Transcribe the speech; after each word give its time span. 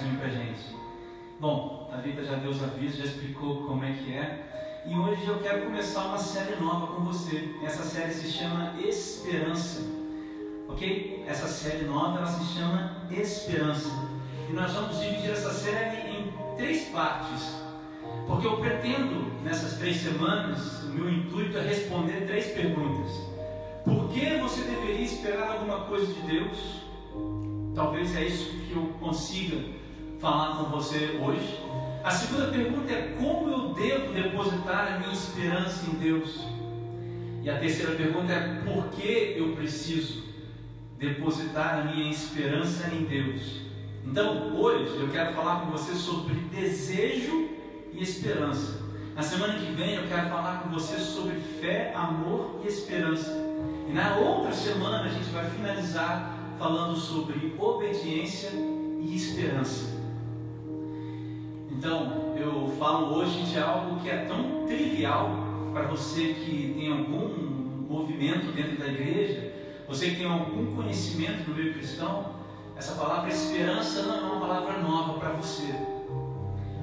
recadinho 0.00 0.18
pra 0.18 0.28
gente. 0.28 0.60
Bom, 1.38 1.90
a 1.92 1.96
Rita 2.00 2.24
já 2.24 2.36
deu 2.36 2.50
os 2.50 2.62
avisos, 2.62 2.98
já 2.98 3.04
explicou 3.04 3.64
como 3.64 3.84
é 3.84 3.92
que 3.92 4.12
é. 4.12 4.82
E 4.86 4.94
hoje 4.94 5.26
eu 5.26 5.38
quero 5.40 5.66
começar 5.66 6.06
uma 6.06 6.18
série 6.18 6.56
nova 6.56 6.94
com 6.94 7.02
você. 7.04 7.54
Essa 7.62 7.84
série 7.84 8.12
se 8.12 8.30
chama 8.30 8.74
Esperança. 8.80 9.82
Ok? 10.68 11.24
Essa 11.26 11.48
série 11.48 11.84
nova 11.84 12.18
ela 12.18 12.26
se 12.26 12.54
chama 12.54 12.96
Esperança. 13.10 13.90
E 14.48 14.52
nós 14.52 14.72
vamos 14.72 14.98
dividir 14.98 15.30
essa 15.30 15.52
série 15.52 16.10
em 16.10 16.32
três 16.56 16.88
partes. 16.88 17.60
Porque 18.26 18.46
eu 18.46 18.56
pretendo, 18.58 19.30
nessas 19.42 19.78
três 19.78 19.98
semanas, 19.98 20.82
o 20.84 20.88
meu 20.88 21.10
intuito 21.10 21.58
é 21.58 21.62
responder 21.62 22.26
três 22.26 22.46
perguntas. 22.46 23.10
Por 23.84 24.08
que 24.08 24.38
você 24.38 24.62
deveria 24.62 25.04
esperar 25.04 25.52
alguma 25.52 25.80
coisa 25.80 26.12
de 26.12 26.20
Deus? 26.22 26.80
Talvez 27.74 28.14
é 28.16 28.24
isso 28.24 28.50
que 28.66 28.72
eu 28.72 28.92
consiga 29.00 29.80
falar 30.20 30.58
com 30.58 30.64
você 30.64 31.18
hoje. 31.20 31.58
A 32.04 32.10
segunda 32.10 32.48
pergunta 32.48 32.92
é 32.92 33.16
como 33.18 33.50
eu 33.50 33.74
devo 33.74 34.12
depositar 34.12 34.94
a 34.94 34.98
minha 34.98 35.12
esperança 35.12 35.90
em 35.90 35.94
Deus? 35.94 36.46
E 37.42 37.48
a 37.48 37.58
terceira 37.58 37.92
pergunta 37.92 38.32
é 38.32 38.62
por 38.64 38.88
que 38.90 39.34
eu 39.36 39.54
preciso 39.56 40.24
depositar 40.98 41.78
a 41.78 41.84
minha 41.84 42.10
esperança 42.10 42.94
em 42.94 43.04
Deus? 43.04 43.62
Então, 44.04 44.54
hoje 44.56 44.98
eu 45.00 45.08
quero 45.08 45.34
falar 45.34 45.60
com 45.60 45.70
você 45.70 45.94
sobre 45.94 46.34
desejo 46.34 47.48
e 47.92 48.02
esperança. 48.02 48.80
Na 49.14 49.22
semana 49.22 49.54
que 49.54 49.72
vem 49.72 49.94
eu 49.94 50.06
quero 50.06 50.28
falar 50.28 50.62
com 50.62 50.70
você 50.70 50.98
sobre 50.98 51.36
fé, 51.60 51.92
amor 51.94 52.60
e 52.64 52.68
esperança. 52.68 53.30
E 53.88 53.92
na 53.92 54.16
outra 54.16 54.52
semana 54.52 55.04
a 55.04 55.08
gente 55.08 55.30
vai 55.30 55.48
finalizar 55.50 56.36
falando 56.58 56.96
sobre 56.96 57.54
obediência 57.58 58.50
e 58.52 59.14
esperança. 59.14 59.99
Então, 61.80 62.34
eu 62.36 62.76
falo 62.78 63.14
hoje 63.14 63.42
de 63.44 63.58
algo 63.58 64.00
que 64.00 64.10
é 64.10 64.26
tão 64.26 64.66
trivial 64.66 65.30
para 65.72 65.84
você 65.84 66.34
que 66.34 66.74
tem 66.78 66.92
algum 66.92 67.26
movimento 67.88 68.52
dentro 68.52 68.76
da 68.76 68.86
igreja, 68.86 69.50
você 69.88 70.10
que 70.10 70.16
tem 70.16 70.26
algum 70.26 70.76
conhecimento 70.76 71.48
no 71.48 71.56
meio 71.56 71.72
cristão, 71.72 72.34
essa 72.76 72.92
palavra 72.96 73.30
esperança 73.30 74.02
não 74.02 74.14
é 74.14 74.20
uma 74.20 74.40
palavra 74.40 74.78
nova 74.82 75.18
para 75.18 75.30
você. 75.30 75.74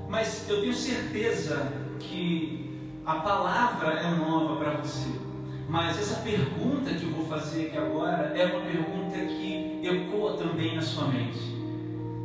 Mas 0.10 0.50
eu 0.50 0.62
tenho 0.62 0.74
certeza 0.74 1.72
que 2.00 2.98
a 3.06 3.18
palavra 3.18 4.00
é 4.00 4.10
nova 4.16 4.56
para 4.56 4.78
você. 4.78 5.12
Mas 5.70 6.00
essa 6.00 6.22
pergunta 6.22 6.92
que 6.96 7.04
eu 7.04 7.12
vou 7.12 7.28
fazer 7.28 7.68
aqui 7.68 7.78
agora 7.78 8.36
é 8.36 8.46
uma 8.48 8.66
pergunta 8.66 9.16
que 9.16 9.80
ecoa 9.84 10.38
também 10.38 10.76
na 10.76 10.82
sua 10.82 11.08
mente. 11.08 11.38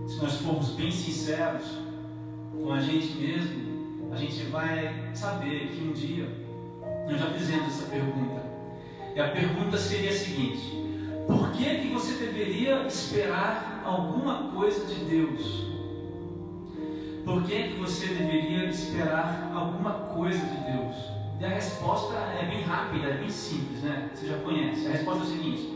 Se 0.08 0.16
nós 0.22 0.38
formos 0.40 0.70
bem 0.70 0.90
sinceros 0.90 1.81
com 2.52 2.72
a 2.72 2.80
gente 2.80 3.18
mesmo, 3.18 4.10
a 4.12 4.16
gente 4.16 4.44
vai 4.44 5.10
saber 5.14 5.68
que 5.68 5.82
um 5.82 5.92
dia 5.92 6.28
nós 7.08 7.18
já 7.18 7.26
fizemos 7.26 7.66
essa 7.68 7.90
pergunta. 7.90 8.42
E 9.14 9.20
a 9.20 9.28
pergunta 9.28 9.76
seria 9.76 10.10
a 10.10 10.14
seguinte: 10.14 10.82
por 11.26 11.50
que, 11.52 11.64
que 11.64 11.88
você 11.88 12.14
deveria 12.14 12.86
esperar 12.86 13.82
alguma 13.84 14.50
coisa 14.54 14.84
de 14.86 15.04
Deus? 15.04 15.72
Por 17.24 17.44
que, 17.44 17.68
que 17.68 17.80
você 17.80 18.06
deveria 18.06 18.64
esperar 18.64 19.52
alguma 19.54 19.92
coisa 19.92 20.38
de 20.38 20.72
Deus? 20.72 20.96
E 21.40 21.44
a 21.44 21.48
resposta 21.48 22.14
é 22.40 22.46
bem 22.46 22.62
rápida, 22.62 23.08
é 23.08 23.18
bem 23.18 23.30
simples, 23.30 23.82
né? 23.82 24.10
Você 24.14 24.26
já 24.26 24.38
conhece. 24.38 24.86
A 24.86 24.90
resposta 24.90 25.24
é 25.24 25.26
a 25.26 25.30
seguinte: 25.30 25.72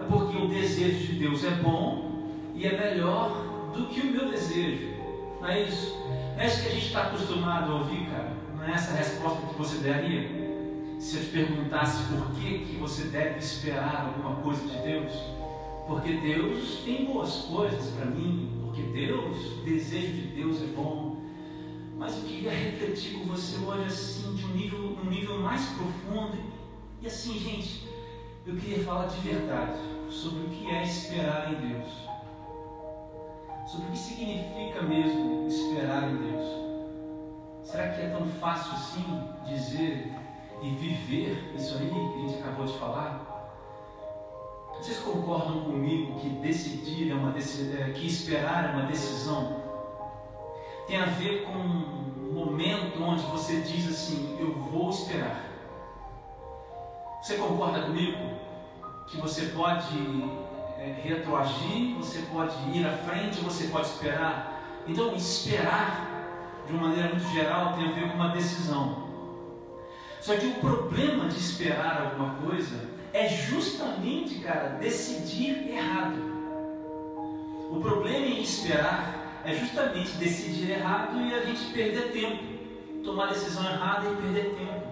é 0.00 0.04
porque 0.04 0.36
o 0.36 0.48
desejo 0.48 1.06
de 1.06 1.18
Deus 1.18 1.44
é 1.44 1.50
bom 1.50 2.30
e 2.54 2.66
é 2.66 2.78
melhor 2.78 3.70
do 3.74 3.86
que 3.86 4.00
o 4.00 4.10
meu 4.12 4.28
desejo. 4.30 4.94
Não 5.40 5.48
é 5.48 5.62
isso? 5.62 5.96
É 6.36 6.46
isso 6.46 6.62
que 6.62 6.68
a 6.68 6.72
gente 6.72 6.86
está 6.86 7.02
acostumado 7.04 7.70
a 7.70 7.74
ouvir, 7.76 8.06
cara? 8.10 8.32
Não 8.56 8.64
é 8.64 8.72
essa 8.72 8.92
a 8.92 8.96
resposta 8.96 9.46
que 9.46 9.54
você 9.54 9.78
daria? 9.78 10.28
Se 10.98 11.16
eu 11.16 11.22
te 11.22 11.30
perguntasse 11.30 12.02
por 12.12 12.30
que, 12.32 12.58
que 12.64 12.76
você 12.76 13.04
deve 13.04 13.38
esperar 13.38 14.06
alguma 14.06 14.36
coisa 14.42 14.66
de 14.66 14.76
Deus? 14.78 15.12
Porque 15.86 16.14
Deus 16.14 16.80
tem 16.84 17.04
boas 17.04 17.36
coisas 17.42 17.90
para 17.92 18.06
mim, 18.06 18.50
porque 18.64 18.82
Deus, 18.82 19.58
o 19.58 19.64
desejo 19.64 20.12
de 20.12 20.26
Deus 20.28 20.62
é 20.62 20.66
bom. 20.74 21.22
Mas 21.96 22.16
eu 22.16 22.22
queria 22.22 22.50
refletir 22.50 23.18
com 23.18 23.26
você 23.26 23.56
hoje 23.64 23.84
assim, 23.84 24.34
de 24.34 24.44
um 24.44 24.54
nível, 24.54 24.98
um 25.04 25.08
nível 25.08 25.38
mais 25.38 25.62
profundo. 25.66 26.36
E 27.00 27.06
assim, 27.06 27.38
gente, 27.38 27.86
eu 28.44 28.56
queria 28.56 28.82
falar 28.82 29.06
de 29.06 29.20
verdade 29.20 29.78
sobre 30.10 30.40
o 30.40 30.48
que 30.48 30.68
é 30.68 30.82
esperar 30.82 31.52
em 31.52 31.68
Deus. 31.68 32.13
Sobre 33.74 33.88
o 33.88 33.90
que 33.90 33.98
significa 33.98 34.82
mesmo 34.82 35.48
esperar 35.48 36.04
em 36.04 36.16
Deus. 36.16 36.48
Será 37.64 37.88
que 37.88 38.02
é 38.02 38.08
tão 38.08 38.24
fácil 38.24 38.72
assim 38.72 39.28
dizer 39.44 40.12
e 40.62 40.70
viver 40.76 41.52
isso 41.56 41.76
aí 41.78 41.90
que 41.90 41.96
a 41.96 42.28
gente 42.28 42.38
acabou 42.40 42.66
de 42.66 42.78
falar? 42.78 43.50
Vocês 44.78 45.00
concordam 45.00 45.64
comigo 45.64 46.20
que 46.20 46.28
decidir 46.28 47.10
é 47.10 47.14
uma 47.14 47.30
é, 47.30 47.90
que 47.90 48.06
esperar 48.06 48.70
é 48.70 48.72
uma 48.76 48.86
decisão? 48.86 49.60
Tem 50.86 51.00
a 51.00 51.06
ver 51.06 51.44
com 51.44 51.58
um 51.58 52.32
momento 52.32 53.02
onde 53.02 53.24
você 53.24 53.60
diz 53.62 53.88
assim: 53.88 54.36
Eu 54.38 54.54
vou 54.54 54.90
esperar. 54.90 55.42
Você 57.20 57.36
concorda 57.38 57.82
comigo 57.82 58.18
que 59.08 59.16
você 59.16 59.46
pode 59.46 60.43
é, 60.84 61.00
retroagir, 61.02 61.94
você 61.96 62.18
pode 62.30 62.54
ir 62.76 62.86
à 62.86 62.92
frente, 62.92 63.40
você 63.40 63.68
pode 63.68 63.86
esperar? 63.86 64.82
Então, 64.86 65.14
esperar, 65.14 66.62
de 66.66 66.74
uma 66.74 66.88
maneira 66.88 67.08
muito 67.08 67.26
geral, 67.32 67.72
tem 67.72 67.88
a 67.88 67.92
ver 67.92 68.08
com 68.08 68.14
uma 68.14 68.28
decisão. 68.28 69.04
Só 70.20 70.36
que 70.36 70.46
o 70.46 70.54
problema 70.54 71.26
de 71.28 71.38
esperar 71.38 72.02
alguma 72.02 72.34
coisa 72.34 72.88
é 73.14 73.26
justamente, 73.28 74.40
cara, 74.40 74.76
decidir 74.80 75.70
errado. 75.70 76.18
O 77.70 77.80
problema 77.80 78.26
em 78.26 78.42
esperar 78.42 79.42
é 79.44 79.54
justamente 79.54 80.12
decidir 80.12 80.70
errado 80.70 81.18
e 81.20 81.34
a 81.34 81.44
gente 81.44 81.64
perder 81.72 82.12
tempo, 82.12 82.42
tomar 83.02 83.28
decisão 83.28 83.64
errada 83.64 84.06
e 84.10 84.16
perder 84.16 84.54
tempo. 84.54 84.84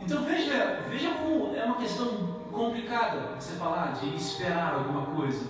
Então 0.00 0.22
veja, 0.22 0.84
veja 0.88 1.10
como 1.10 1.56
é 1.56 1.64
uma 1.64 1.76
questão 1.76 2.37
complicada 2.58 3.36
você 3.38 3.54
falar 3.54 3.92
de 3.92 4.16
esperar 4.16 4.74
alguma 4.74 5.06
coisa. 5.06 5.46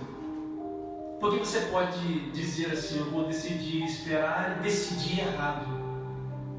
Porque 1.18 1.38
você 1.38 1.62
pode 1.62 2.30
dizer 2.30 2.70
assim, 2.70 2.98
eu 2.98 3.10
vou 3.10 3.26
decidir 3.26 3.82
esperar 3.82 4.58
e 4.58 4.62
decidir 4.62 5.20
errado. 5.20 5.66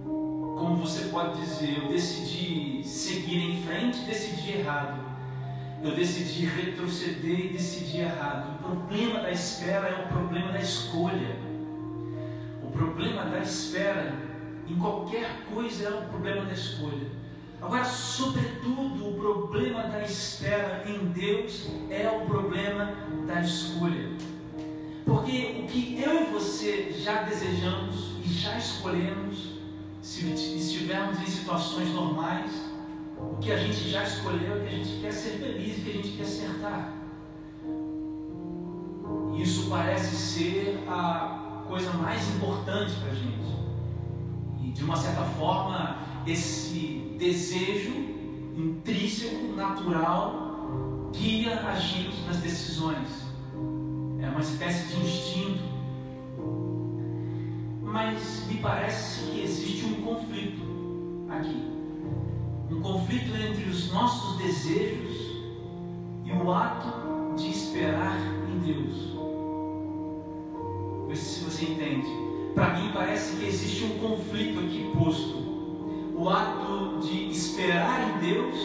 Como 0.04 0.76
você 0.76 1.06
pode 1.10 1.40
dizer, 1.40 1.78
eu 1.78 1.88
decidi 1.88 2.84
seguir 2.84 3.52
em 3.52 3.64
frente 3.64 4.02
e 4.02 4.06
decidi 4.06 4.58
errado. 4.58 5.00
Eu 5.84 5.96
decidi 5.96 6.46
retroceder 6.48 7.40
e 7.40 7.50
decidi 7.50 8.00
errado. 8.00 8.56
O 8.56 8.64
problema 8.64 9.22
da 9.22 9.32
espera 9.32 9.88
é 9.88 10.04
o 10.04 10.08
problema 10.08 10.52
da 10.52 10.60
escolha. 10.60 11.38
O 12.64 12.72
problema 12.72 13.24
da 13.26 13.40
espera 13.40 14.14
em 14.68 14.76
qualquer 14.76 15.46
coisa 15.54 15.88
é 15.88 15.90
o 15.90 16.10
problema 16.10 16.46
da 16.46 16.54
escolha. 16.54 17.19
Agora, 17.62 17.84
sobretudo, 17.84 19.10
o 19.10 19.14
problema 19.18 19.84
da 19.84 20.02
espera 20.02 20.84
em 20.88 21.06
Deus 21.08 21.68
é 21.90 22.10
o 22.10 22.26
problema 22.26 22.94
da 23.28 23.42
escolha. 23.42 24.10
Porque 25.06 25.64
o 25.64 25.68
que 25.68 26.02
eu 26.02 26.22
e 26.22 26.26
você 26.32 26.94
já 26.98 27.24
desejamos 27.24 28.14
e 28.24 28.30
já 28.30 28.58
escolhemos, 28.58 29.60
se 30.02 30.32
estivermos 30.32 31.20
em 31.20 31.26
situações 31.26 31.90
normais, 31.90 32.52
o 33.18 33.36
que 33.38 33.52
a 33.52 33.58
gente 33.58 33.90
já 33.90 34.04
escolheu 34.04 34.56
é 34.56 34.60
que 34.66 34.68
a 34.68 34.78
gente 34.78 35.02
quer 35.02 35.12
ser 35.12 35.40
feliz 35.40 35.84
que 35.84 35.90
a 35.90 35.94
gente 35.94 36.10
quer 36.10 36.24
acertar. 36.24 36.94
Isso 39.36 39.70
parece 39.70 40.16
ser 40.16 40.84
a 40.88 41.64
coisa 41.68 41.92
mais 41.94 42.28
importante 42.36 42.94
para 42.96 43.12
a 43.12 43.16
gente. 43.16 43.50
E 44.62 44.72
de 44.72 44.84
uma 44.84 44.96
certa 44.96 45.24
forma, 45.24 45.98
esse 46.26 46.69
desejo 47.20 47.92
intrínseco, 48.56 49.54
natural, 49.54 51.12
guia 51.14 51.60
a 51.68 51.76
gente 51.76 52.22
nas 52.26 52.38
decisões. 52.38 53.08
É 54.22 54.30
uma 54.30 54.40
espécie 54.40 54.88
de 54.88 55.02
instinto. 55.02 55.64
Mas 57.84 58.48
me 58.48 58.56
parece 58.60 59.32
que 59.32 59.42
existe 59.42 59.86
um 59.86 60.02
conflito 60.02 60.62
aqui. 61.30 61.62
Um 62.72 62.82
conflito 62.82 63.36
entre 63.36 63.70
os 63.70 63.92
nossos 63.92 64.38
desejos 64.38 65.18
e 66.24 66.32
o 66.32 66.54
ato 66.54 67.36
de 67.36 67.50
esperar 67.50 68.18
em 68.48 68.60
Deus. 68.60 69.10
Vê 71.08 71.16
se 71.16 71.44
você 71.44 71.66
entende. 71.66 72.08
Para 72.56 72.80
mim 72.80 72.92
parece 72.94 73.36
que 73.36 73.46
existe 73.46 73.84
um 73.84 74.00
conflito 74.00 74.60
aqui 74.60 74.90
posto. 74.98 75.59
O 76.20 76.28
ato 76.28 77.00
de 77.02 77.32
esperar 77.32 78.10
em 78.10 78.20
Deus 78.20 78.56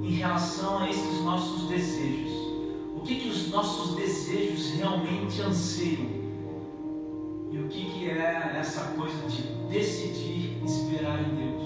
em 0.00 0.12
relação 0.12 0.78
a 0.78 0.88
esses 0.88 1.20
nossos 1.22 1.68
desejos. 1.68 2.30
O 2.94 3.00
que, 3.00 3.16
que 3.16 3.28
os 3.28 3.50
nossos 3.50 3.96
desejos 3.96 4.70
realmente 4.74 5.42
anseiam? 5.42 6.06
E 7.50 7.58
o 7.58 7.66
que, 7.68 7.84
que 7.86 8.08
é 8.08 8.58
essa 8.60 8.92
coisa 8.92 9.26
de 9.28 9.42
decidir 9.72 10.62
esperar 10.64 11.18
em 11.18 11.34
Deus? 11.34 11.62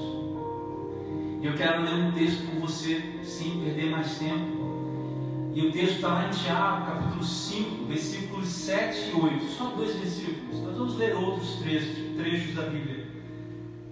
Eu 1.43 1.53
quero 1.53 1.83
ler 1.83 1.93
um 1.93 2.13
texto 2.13 2.51
com 2.51 2.61
você, 2.61 3.21
sem 3.23 3.61
perder 3.61 3.91
mais 3.91 4.17
tempo. 4.17 5.53
E 5.55 5.61
o 5.61 5.73
texto 5.73 5.97
está 5.97 6.09
lá 6.09 6.27
em 6.27 6.31
Tiago, 6.31 6.87
capítulo 6.87 7.23
5, 7.23 7.85
versículos 7.85 8.49
7 8.49 9.11
e 9.11 9.13
8. 9.13 9.45
Só 9.59 9.65
dois 9.77 9.95
versículos. 9.95 10.59
Nós 10.63 10.75
vamos 10.75 10.97
ler 10.97 11.15
outros 11.15 11.57
trechos, 11.57 12.17
trechos 12.17 12.55
da 12.55 12.63
Bíblia. 12.63 13.06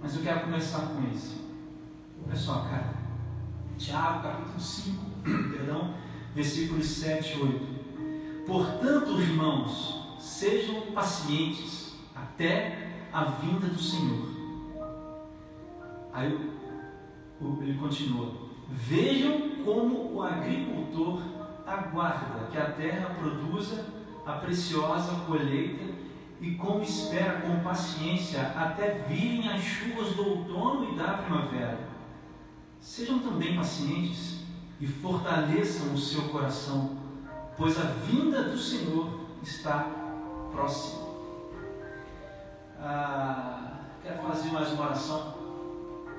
Mas 0.05 0.17
eu 0.17 0.23
quero 0.23 0.41
começar 0.41 0.81
com 0.81 1.03
esse. 1.11 1.37
Olha 2.27 2.37
só, 2.37 2.59
cara. 2.69 2.93
Tiago, 3.79 4.23
capítulo 4.23 4.61
5, 4.61 5.03
perdão, 5.57 5.95
versículos 6.35 6.87
7 6.87 7.39
e 7.39 7.41
8. 7.41 8.45
Portanto, 8.47 9.19
irmãos, 9.19 10.19
sejam 10.21 10.93
pacientes 10.93 11.95
até 12.15 13.07
a 13.11 13.25
vinda 13.25 13.67
do 13.67 13.81
Senhor. 13.81 14.29
Aí 16.13 16.39
ele 17.63 17.79
continua: 17.79 18.31
Vejam 18.69 19.65
como 19.65 20.17
o 20.17 20.23
agricultor 20.23 21.23
aguarda 21.67 22.49
que 22.53 22.59
a 22.59 22.73
terra 22.73 23.09
produza 23.15 23.87
a 24.27 24.33
preciosa 24.33 25.15
colheita 25.27 25.95
e 26.45 26.57
como 26.57 26.83
espera 26.83 27.41
com 27.41 27.61
paciência 27.61 28.43
até 28.55 28.99
virem 29.09 29.49
as 29.49 29.63
chuvas 29.63 30.15
do 30.15 30.29
outono 30.29 30.93
e 30.93 30.95
da 30.95 31.15
primavera. 31.15 31.79
Sejam 32.79 33.19
também 33.21 33.57
pacientes 33.57 34.41
e 34.79 34.87
fortaleçam 34.87 35.95
o 35.95 35.99
seu 35.99 36.29
coração, 36.29 36.99
pois 37.57 37.81
a 37.81 37.85
vinda 37.85 38.43
do 38.43 38.59
Senhor 38.59 39.21
está 39.43 39.91
próxima. 40.53 41.09
Ah, 42.79 43.79
quero 44.03 44.23
fazer 44.25 44.51
mais 44.51 44.71
uma 44.73 44.85
oração 44.85 45.39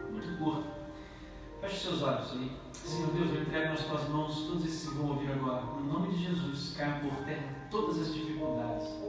muito 0.10 0.39
curta. 0.39 0.68
Feche 1.62 1.81
seus 1.81 2.01
olhos 2.01 2.31
aí. 2.31 2.51
Senhor 2.74 3.12
Deus, 3.12 3.30
eu 3.30 3.42
entrego 3.44 3.69
nas 3.69 3.86
tuas 3.86 4.10
mãos 4.10 4.48
todos 4.48 4.66
esses 4.66 4.89
que 4.89 4.95
vão 4.95 5.10
ouvir 5.10 5.31
agora. 5.31 5.62
No 5.62 5.83
nome 5.83 6.16
de 6.16 6.24
Jesus, 6.24 6.74
caia 6.75 7.00
por 7.00 7.13
terra 7.25 7.68
todas 7.69 8.01
as 8.01 8.12
dificuldades. 8.12 9.05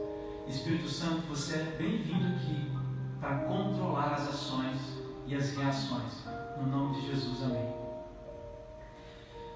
Espírito 0.49 0.87
Santo, 0.87 1.27
você 1.27 1.55
é 1.55 1.75
bem-vindo 1.77 2.25
aqui 2.25 2.71
para 3.19 3.39
controlar 3.39 4.13
as 4.13 4.29
ações 4.29 4.77
e 5.27 5.35
as 5.35 5.55
reações. 5.57 6.23
No 6.57 6.67
nome 6.67 6.95
de 6.95 7.07
Jesus, 7.07 7.43
amém. 7.43 7.73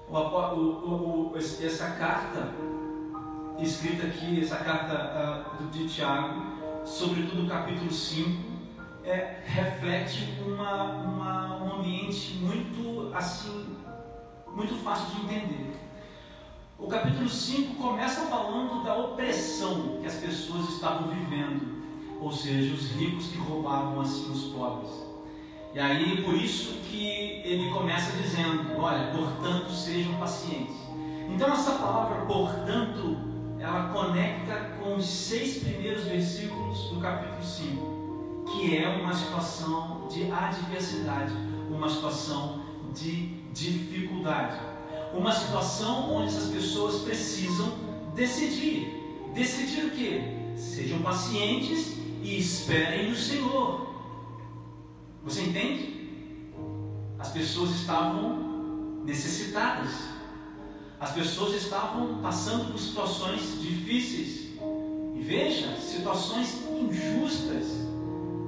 O, 0.06 0.16
o, 0.16 1.32
o, 1.32 1.36
essa 1.38 1.92
carta 1.92 2.52
escrita 3.58 4.06
aqui, 4.06 4.38
essa 4.42 4.56
carta 4.56 5.46
uh, 5.58 5.66
de 5.68 5.88
Tiago, 5.88 6.42
sobretudo 6.84 7.46
o 7.46 7.48
capítulo 7.48 7.90
5, 7.90 8.52
é, 9.04 9.40
reflete 9.46 10.28
uma, 10.46 10.84
uma, 10.84 11.56
um 11.64 11.78
ambiente 11.78 12.34
muito 12.34 13.10
assim, 13.14 13.78
muito 14.54 14.74
fácil 14.84 15.06
de 15.14 15.24
entender. 15.24 15.81
O 16.82 16.88
capítulo 16.88 17.28
5 17.28 17.76
começa 17.76 18.22
falando 18.22 18.82
da 18.82 18.96
opressão 18.96 19.98
que 20.00 20.06
as 20.06 20.16
pessoas 20.16 20.68
estavam 20.68 21.08
vivendo, 21.08 21.80
ou 22.20 22.32
seja, 22.32 22.74
os 22.74 22.90
ricos 22.90 23.28
que 23.28 23.38
roubavam 23.38 24.00
assim 24.00 24.28
os 24.32 24.52
pobres. 24.52 24.90
E 25.72 25.78
aí, 25.78 26.22
por 26.24 26.34
isso 26.34 26.80
que 26.90 27.40
ele 27.44 27.70
começa 27.70 28.16
dizendo: 28.20 28.76
Olha, 28.76 29.12
portanto, 29.12 29.70
sejam 29.70 30.14
pacientes. 30.14 30.74
Então, 31.32 31.52
essa 31.52 31.70
palavra, 31.78 32.26
portanto, 32.26 33.16
ela 33.60 33.90
conecta 33.92 34.72
com 34.80 34.96
os 34.96 35.06
seis 35.06 35.62
primeiros 35.62 36.02
versículos 36.02 36.90
do 36.90 37.00
capítulo 37.00 37.44
5, 37.44 38.44
que 38.50 38.76
é 38.76 38.88
uma 38.88 39.14
situação 39.14 40.08
de 40.10 40.30
adversidade, 40.32 41.32
uma 41.70 41.88
situação 41.88 42.60
de 42.92 43.40
dificuldade, 43.52 44.71
uma 45.14 45.32
situação 45.32 46.12
onde 46.14 46.36
as 46.36 46.46
pessoas 46.48 47.02
precisam 47.02 47.72
decidir. 48.14 49.30
Decidir 49.34 49.86
o 49.86 49.90
que? 49.90 50.20
Sejam 50.56 51.00
pacientes 51.00 51.96
e 52.22 52.38
esperem 52.38 53.10
no 53.10 53.16
Senhor. 53.16 53.94
Você 55.24 55.42
entende? 55.42 56.50
As 57.18 57.28
pessoas 57.28 57.70
estavam 57.70 59.02
necessitadas. 59.04 59.90
As 60.98 61.12
pessoas 61.12 61.54
estavam 61.54 62.18
passando 62.22 62.70
por 62.70 62.78
situações 62.78 63.60
difíceis. 63.60 64.52
E 65.14 65.20
veja, 65.20 65.76
situações 65.76 66.62
injustas. 66.70 67.66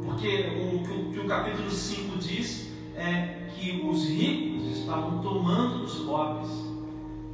Porque 0.04 0.50
o 0.60 1.12
que 1.12 1.18
o 1.18 1.26
capítulo 1.26 1.70
5 1.70 2.18
diz 2.18 2.68
é 2.96 3.43
que 3.54 3.86
os 3.86 4.06
ricos 4.06 4.78
estavam 4.78 5.20
tomando 5.20 5.78
dos 5.84 5.96
pobres 6.00 6.50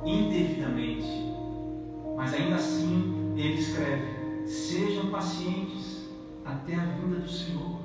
indevidamente. 0.05 1.07
Mas 2.17 2.35
ainda 2.35 2.57
assim, 2.57 3.33
ele 3.37 3.55
escreve: 3.55 4.47
sejam 4.47 5.07
pacientes 5.07 6.09
até 6.45 6.75
a 6.75 6.85
vinda 6.85 7.21
do 7.21 7.31
Senhor. 7.31 7.81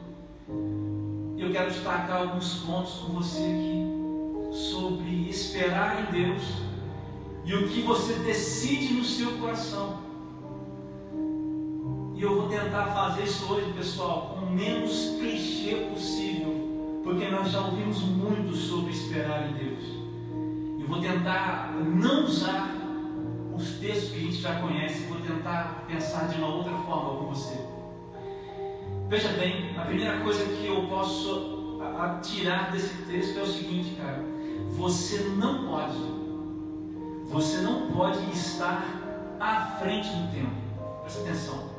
Eu 1.38 1.52
quero 1.52 1.70
destacar 1.70 2.22
alguns 2.22 2.56
pontos 2.60 2.94
com 2.94 3.14
você 3.14 3.40
aqui 3.40 3.86
sobre 4.52 5.30
esperar 5.30 6.08
em 6.08 6.12
Deus 6.12 6.44
e 7.44 7.54
o 7.54 7.68
que 7.68 7.82
você 7.82 8.14
decide 8.20 8.94
no 8.94 9.04
seu 9.04 9.38
coração. 9.38 10.06
E 12.16 12.22
eu 12.22 12.42
vou 12.42 12.48
tentar 12.48 12.88
fazer 12.88 13.24
isso 13.24 13.52
hoje, 13.52 13.74
pessoal, 13.74 14.38
com 14.40 14.46
o 14.46 14.52
menos 14.52 15.18
clichê 15.20 15.88
possível, 15.94 16.65
porque 17.06 17.28
nós 17.30 17.52
já 17.52 17.62
ouvimos 17.62 18.02
muito 18.02 18.56
sobre 18.56 18.92
esperar 18.92 19.48
em 19.48 19.54
Deus. 19.54 19.84
Eu 20.82 20.88
vou 20.88 21.00
tentar 21.00 21.72
não 21.76 22.26
usar 22.26 22.76
os 23.56 23.78
textos 23.78 24.10
que 24.10 24.18
a 24.18 24.22
gente 24.22 24.42
já 24.42 24.60
conhece, 24.60 25.06
vou 25.06 25.20
tentar 25.20 25.86
pensar 25.88 26.28
de 26.28 26.40
uma 26.40 26.48
outra 26.48 26.74
forma 26.80 27.20
com 27.20 27.28
você. 27.28 27.60
Veja 29.08 29.30
bem, 29.34 29.78
a 29.78 29.82
primeira 29.82 30.20
coisa 30.22 30.46
que 30.46 30.66
eu 30.66 30.88
posso 30.88 31.80
tirar 32.24 32.72
desse 32.72 33.04
texto 33.04 33.38
é 33.38 33.44
o 33.44 33.48
seguinte, 33.48 33.96
cara. 34.02 34.26
Você 34.72 35.20
não 35.38 35.68
pode, 35.68 36.02
você 37.26 37.58
não 37.58 37.92
pode 37.92 38.20
estar 38.32 38.84
à 39.40 39.78
frente 39.80 40.10
do 40.10 40.32
tempo. 40.32 40.56
Presta 41.04 41.22
atenção. 41.22 41.75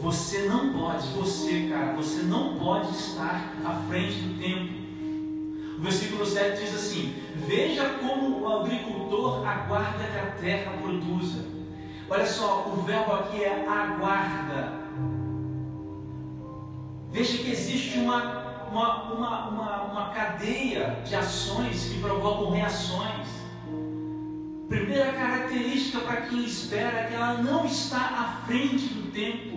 Você 0.00 0.46
não 0.48 0.72
pode, 0.72 1.06
você, 1.08 1.68
cara, 1.68 1.92
você 1.92 2.22
não 2.22 2.56
pode 2.56 2.90
estar 2.90 3.54
à 3.64 3.74
frente 3.86 4.14
do 4.14 4.40
tempo. 4.40 4.80
O 5.78 5.82
versículo 5.82 6.24
7 6.24 6.58
diz 6.58 6.74
assim: 6.74 7.14
Veja 7.46 7.98
como 8.00 8.40
o 8.40 8.60
agricultor 8.60 9.46
aguarda 9.46 10.04
que 10.04 10.18
a 10.18 10.30
terra 10.40 10.72
produza. 10.80 11.44
Olha 12.08 12.26
só, 12.26 12.66
o 12.66 12.82
verbo 12.82 13.12
aqui 13.12 13.44
é 13.44 13.66
aguarda. 13.68 14.80
Veja 17.10 17.38
que 17.38 17.50
existe 17.50 17.98
uma, 17.98 18.66
uma, 18.70 19.12
uma, 19.12 19.48
uma, 19.48 19.82
uma 19.82 20.08
cadeia 20.10 21.02
de 21.04 21.14
ações 21.14 21.84
que 21.84 22.00
provocam 22.00 22.52
reações. 22.52 23.28
Primeira 24.68 25.12
característica 25.12 25.98
para 26.00 26.22
quem 26.22 26.44
espera 26.44 27.00
é 27.00 27.06
que 27.08 27.14
ela 27.14 27.34
não 27.42 27.66
está 27.66 27.98
à 27.98 28.46
frente 28.46 28.86
do 28.94 29.10
tempo. 29.10 29.49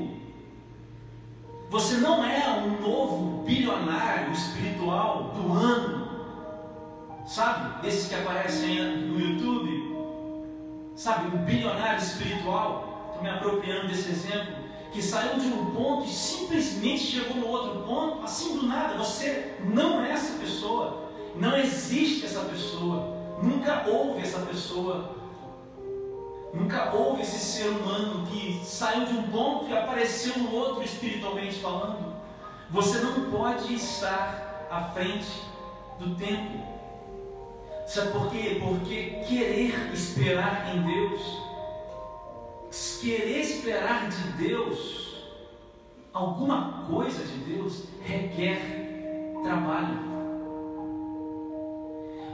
Você 1.74 1.96
não 1.96 2.24
é 2.24 2.48
um 2.50 2.80
novo 2.80 3.42
bilionário 3.42 4.32
espiritual 4.32 5.34
do 5.36 5.54
ano. 5.54 6.08
Sabe? 7.26 7.88
Esses 7.88 8.10
que 8.10 8.14
aparecem 8.14 8.98
no 9.08 9.20
YouTube. 9.20 9.98
Sabe? 10.96 11.36
O 11.36 11.40
bilionário 11.40 11.98
espiritual. 11.98 13.08
Estou 13.08 13.24
me 13.24 13.30
apropriando 13.32 13.88
desse 13.88 14.12
exemplo 14.12 14.54
que 14.92 15.02
saiu 15.02 15.40
de 15.40 15.48
um 15.48 15.74
ponto 15.74 16.06
e 16.06 16.14
simplesmente 16.14 17.06
chegou 17.06 17.38
no 17.38 17.48
outro 17.48 17.82
ponto, 17.82 18.24
assim 18.24 18.56
do 18.56 18.68
nada. 18.68 18.96
Você 19.00 19.56
não 19.62 20.06
é 20.06 20.12
essa 20.12 20.38
pessoa. 20.38 21.10
Não 21.36 21.58
existe 21.58 22.24
essa 22.24 22.42
pessoa. 22.42 23.18
Nunca 23.42 23.84
houve 23.88 24.22
essa 24.22 24.46
pessoa. 24.46 25.23
Nunca 26.54 26.94
houve 26.94 27.24
esse 27.24 27.40
ser 27.40 27.70
humano 27.70 28.28
que 28.28 28.62
saiu 28.64 29.06
de 29.06 29.14
um 29.14 29.24
ponto 29.24 29.68
e 29.68 29.78
apareceu 29.78 30.38
no 30.38 30.54
outro 30.54 30.84
espiritualmente 30.84 31.60
falando. 31.60 32.14
Você 32.70 33.00
não 33.00 33.32
pode 33.32 33.74
estar 33.74 34.68
à 34.70 34.84
frente 34.94 35.42
do 36.00 36.16
tempo. 36.16 36.60
Sabe 37.88 38.12
por 38.12 38.30
quê? 38.32 38.62
Porque 38.64 39.24
querer 39.28 39.92
esperar 39.94 40.76
em 40.76 40.82
Deus 40.82 41.44
querer 43.04 43.42
esperar 43.42 44.08
de 44.08 44.48
Deus 44.48 45.18
alguma 46.14 46.86
coisa 46.90 47.26
de 47.26 47.38
Deus 47.40 47.84
requer 48.02 48.62
trabalho. 49.44 50.13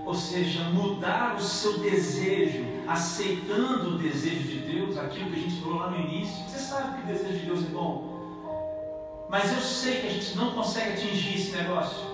Ou 0.10 0.16
seja, 0.16 0.64
mudar 0.72 1.36
o 1.36 1.40
seu 1.40 1.78
desejo, 1.78 2.66
aceitando 2.88 3.90
o 3.90 3.98
desejo 4.00 4.42
de 4.42 4.58
Deus, 4.62 4.98
aquilo 4.98 5.30
que 5.30 5.40
a 5.40 5.44
gente 5.44 5.62
falou 5.62 5.78
lá 5.78 5.92
no 5.92 6.00
início. 6.00 6.44
Você 6.50 6.58
sabe 6.58 6.98
que 6.98 7.04
o 7.04 7.14
desejo 7.14 7.38
de 7.38 7.46
Deus 7.46 7.64
é 7.64 7.68
bom, 7.68 9.28
mas 9.30 9.54
eu 9.54 9.62
sei 9.62 10.02
que 10.02 10.08
a 10.08 10.10
gente 10.10 10.36
não 10.36 10.50
consegue 10.54 10.94
atingir 10.94 11.36
esse 11.36 11.56
negócio. 11.56 12.08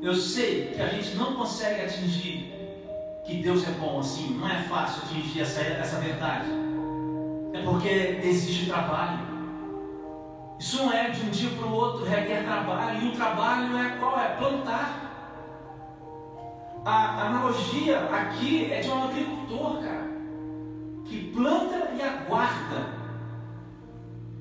Eu 0.00 0.14
sei 0.14 0.66
que 0.66 0.80
a 0.80 0.86
gente 0.90 1.16
não 1.16 1.34
consegue 1.34 1.80
atingir 1.80 2.54
que 3.24 3.42
Deus 3.42 3.66
é 3.66 3.72
bom 3.72 3.98
assim, 3.98 4.38
não 4.38 4.48
é 4.48 4.62
fácil 4.62 5.02
atingir 5.02 5.40
essa, 5.40 5.60
essa 5.60 5.98
verdade. 5.98 6.46
É 7.52 7.62
porque 7.62 8.20
existe 8.22 8.66
trabalho. 8.66 9.26
Isso 10.56 10.76
não 10.76 10.92
é 10.92 11.10
de 11.10 11.20
um 11.20 11.30
dia 11.30 11.50
para 11.50 11.66
o 11.66 11.72
outro, 11.72 12.04
requer 12.04 12.44
trabalho, 12.44 13.02
e 13.02 13.08
o 13.08 13.12
trabalho 13.12 13.76
é 13.76 13.96
qual? 13.98 14.20
É 14.20 14.36
plantar 14.36 15.11
a 16.84 17.26
analogia 17.26 18.08
aqui 18.10 18.72
é 18.72 18.80
de 18.80 18.88
um 18.88 19.04
agricultor, 19.04 19.82
cara, 19.82 20.10
que 21.04 21.32
planta 21.32 21.92
e 21.96 22.02
aguarda. 22.02 23.02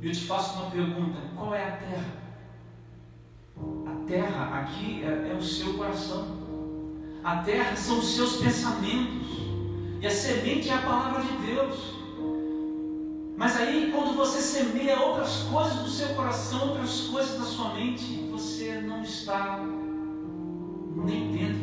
Eu 0.01 0.11
te 0.11 0.25
faço 0.25 0.59
uma 0.59 0.71
pergunta: 0.71 1.19
qual 1.35 1.53
é 1.53 1.63
a 1.63 1.71
terra? 1.77 2.21
A 3.85 4.07
terra 4.07 4.59
aqui 4.59 5.03
é, 5.03 5.31
é 5.31 5.35
o 5.35 5.41
seu 5.41 5.75
coração. 5.75 6.39
A 7.23 7.37
terra 7.37 7.75
são 7.75 7.99
os 7.99 8.15
seus 8.15 8.37
pensamentos. 8.37 9.27
E 10.01 10.07
a 10.07 10.09
semente 10.09 10.69
é 10.69 10.73
a 10.73 10.81
palavra 10.81 11.21
de 11.21 11.45
Deus. 11.45 11.95
Mas 13.37 13.55
aí, 13.57 13.91
quando 13.93 14.15
você 14.15 14.39
semeia 14.39 14.99
outras 14.99 15.43
coisas 15.43 15.75
do 15.79 15.89
seu 15.89 16.15
coração, 16.15 16.69
outras 16.69 17.01
coisas 17.01 17.39
da 17.39 17.45
sua 17.45 17.73
mente, 17.75 18.27
você 18.31 18.81
não 18.81 19.03
está 19.03 19.59
nem 20.95 21.31
dentro 21.31 21.60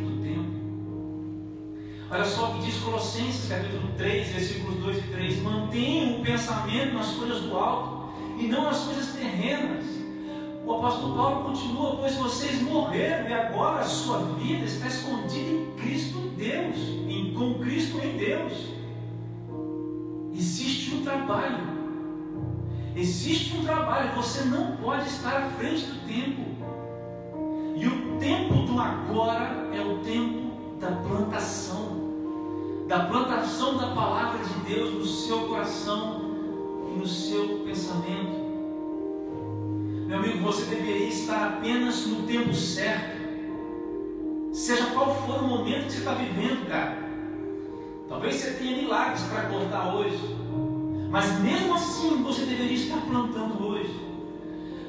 Olha 2.11 2.25
só 2.25 2.51
o 2.51 2.55
que 2.55 2.61
diz 2.65 2.79
Colossenses 2.79 3.51
capítulo 3.51 3.87
3, 3.99 4.29
versículos 4.29 4.77
2 4.77 4.97
e 4.97 5.03
3. 5.03 5.43
Mantenham 5.43 6.21
o 6.21 6.25
pensamento 6.25 6.95
nas 6.95 7.09
coisas 7.09 7.43
do 7.43 7.55
alto 7.55 8.09
e 8.39 8.47
não 8.47 8.65
nas 8.65 8.79
coisas 8.79 9.13
terrenas. 9.13 9.85
O 10.65 10.73
apóstolo 10.73 11.15
Paulo 11.15 11.45
continua, 11.45 11.97
pois 11.97 12.15
vocês 12.15 12.63
morreram 12.63 13.29
e 13.29 13.33
agora 13.35 13.81
a 13.81 13.85
sua 13.85 14.21
vida 14.37 14.65
está 14.65 14.87
escondida 14.87 15.51
em 15.51 15.71
Cristo 15.77 16.19
Deus, 16.35 16.77
em, 17.09 17.35
com 17.35 17.59
Cristo 17.59 17.99
em 17.99 18.17
Deus. 18.17 18.55
Existe 20.33 20.95
um 20.95 21.03
trabalho. 21.03 21.79
Existe 22.97 23.55
um 23.55 23.65
trabalho, 23.65 24.15
você 24.17 24.45
não 24.45 24.77
pode 24.77 25.07
estar 25.09 25.43
à 25.43 25.51
frente 25.51 25.85
do 25.85 26.07
tempo. 26.07 26.41
E 27.77 27.87
o 27.87 28.19
tempo 28.19 28.55
do 28.63 28.81
agora 28.81 29.69
é 29.75 29.81
o 29.83 29.99
tempo 29.99 30.49
da 30.81 30.91
plantação 30.93 31.98
da 32.89 33.01
plantação 33.01 33.77
da 33.77 33.89
palavra 33.89 34.43
de 34.43 34.75
Deus 34.75 34.95
no 34.95 35.05
seu 35.05 35.41
coração 35.41 36.23
e 36.91 36.99
no 36.99 37.07
seu 37.07 37.59
pensamento. 37.59 38.49
Meu 40.07 40.19
amigo, 40.19 40.39
você 40.39 40.65
deveria 40.75 41.09
estar 41.09 41.49
apenas 41.49 42.07
no 42.07 42.23
tempo 42.23 42.55
certo, 42.55 43.19
seja 44.55 44.87
qual 44.87 45.15
for 45.15 45.43
o 45.43 45.49
momento 45.49 45.85
que 45.85 45.93
você 45.93 45.99
está 45.99 46.15
vivendo, 46.15 46.67
cara. 46.67 46.97
Talvez 48.09 48.37
você 48.37 48.53
tenha 48.53 48.79
milagres 48.79 49.21
para 49.25 49.43
contar 49.43 49.95
hoje, 49.95 50.37
mas 51.11 51.41
mesmo 51.41 51.75
assim 51.75 52.23
você 52.23 52.47
deveria 52.47 52.73
estar 52.73 53.03
plantando 53.03 53.63
hoje. 53.67 54.09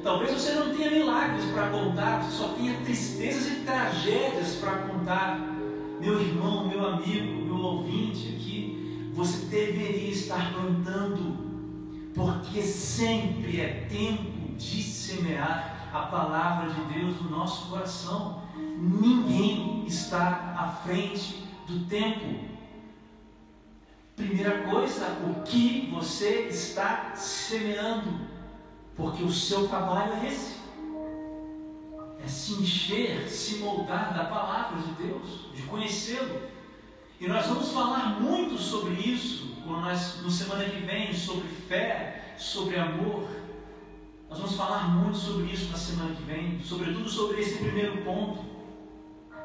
Talvez 0.02 0.32
você 0.32 0.52
não 0.52 0.74
tenha 0.74 0.90
milagres 0.90 1.44
para 1.52 1.68
contar, 1.68 2.22
você 2.22 2.38
só 2.38 2.48
tenha 2.54 2.80
tristezas 2.80 3.46
e 3.52 3.56
tragédias 3.56 4.54
para 4.54 4.76
contar. 4.88 5.59
Meu 6.00 6.18
irmão, 6.18 6.66
meu 6.66 6.86
amigo, 6.86 7.44
meu 7.44 7.56
ouvinte 7.56 8.28
aqui, 8.28 9.12
você 9.12 9.44
deveria 9.44 10.10
estar 10.10 10.50
plantando, 10.54 12.10
porque 12.14 12.62
sempre 12.62 13.60
é 13.60 13.86
tempo 13.86 14.54
de 14.56 14.82
semear 14.82 15.90
a 15.92 16.00
palavra 16.06 16.70
de 16.72 16.80
Deus 16.94 17.20
no 17.20 17.28
nosso 17.28 17.68
coração. 17.68 18.44
Ninguém 18.56 19.84
está 19.86 20.54
à 20.56 20.68
frente 20.68 21.44
do 21.68 21.84
tempo. 21.84 22.48
Primeira 24.16 24.62
coisa, 24.70 25.06
o 25.28 25.42
que 25.42 25.90
você 25.92 26.46
está 26.48 27.14
semeando, 27.14 28.20
porque 28.96 29.22
o 29.22 29.30
seu 29.30 29.68
trabalho 29.68 30.14
é 30.14 30.28
esse 30.28 30.59
é 32.24 32.28
se 32.28 32.54
encher, 32.54 33.28
se 33.28 33.56
moldar 33.56 34.14
da 34.14 34.24
palavra 34.24 34.80
de 34.80 34.92
Deus, 35.02 35.50
de 35.54 35.62
conhecê-lo. 35.62 36.40
E 37.18 37.26
nós 37.26 37.46
vamos 37.46 37.70
falar 37.72 38.20
muito 38.20 38.56
sobre 38.58 38.94
isso 38.94 39.56
quando 39.64 39.82
nós, 39.82 40.22
no 40.22 40.30
semana 40.30 40.64
que 40.64 40.80
vem, 40.80 41.12
sobre 41.14 41.48
fé, 41.48 42.34
sobre 42.38 42.78
amor. 42.78 43.28
Nós 44.28 44.38
vamos 44.38 44.56
falar 44.56 44.88
muito 44.88 45.18
sobre 45.18 45.52
isso 45.52 45.70
na 45.70 45.76
semana 45.76 46.14
que 46.14 46.22
vem, 46.22 46.60
sobretudo 46.62 47.08
sobre 47.08 47.40
esse 47.40 47.58
primeiro 47.58 47.98
ponto, 48.04 48.44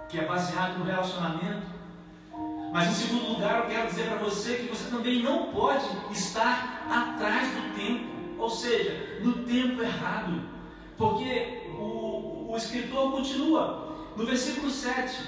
que 0.07 0.19
é 0.19 0.25
baseado 0.25 0.77
no 0.77 0.85
relacionamento. 0.85 1.75
Mas 2.71 2.89
em 2.89 2.93
segundo 2.93 3.33
lugar, 3.33 3.59
eu 3.59 3.67
quero 3.67 3.87
dizer 3.87 4.07
para 4.07 4.17
você 4.17 4.55
que 4.55 4.67
você 4.67 4.89
também 4.89 5.23
não 5.23 5.51
pode 5.51 5.85
estar 6.11 6.85
atrás 6.89 7.49
do 7.49 7.75
tempo, 7.75 8.05
ou 8.37 8.49
seja, 8.49 9.19
no 9.21 9.43
tempo 9.45 9.81
errado, 9.81 10.41
porque 10.97 11.69
o, 11.77 12.14
o 12.55 12.57
escritor 12.57 13.11
continua 13.11 13.95
no 14.15 14.25
versículo 14.25 14.71
7: 14.71 15.23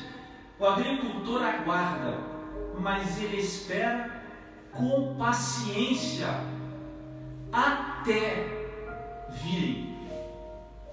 O 0.57 0.65
agricultor 0.65 1.43
aguarda, 1.43 2.17
mas 2.79 3.22
ele 3.22 3.38
espera 3.38 4.24
com 4.72 5.15
paciência 5.17 6.27
até 7.51 8.46
virem. 9.43 9.98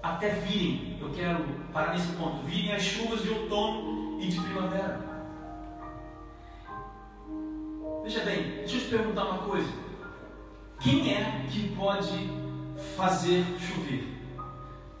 Até 0.03 0.29
virem, 0.29 0.97
eu 0.99 1.09
quero 1.11 1.45
parar 1.71 1.93
nesse 1.93 2.11
ponto: 2.13 2.45
virem 2.45 2.75
as 2.75 2.83
chuvas 2.83 3.23
de 3.23 3.29
outono 3.29 4.21
e 4.21 4.27
de 4.27 4.39
primavera. 4.39 5.15
Veja 8.03 8.19
bem, 8.25 8.57
deixa 8.57 8.75
eu 8.75 8.81
te 8.81 8.87
perguntar 8.87 9.23
uma 9.23 9.37
coisa: 9.37 9.71
quem 10.81 11.13
é 11.13 11.45
que 11.49 11.73
pode 11.75 12.29
fazer 12.97 13.45
chover? 13.57 14.14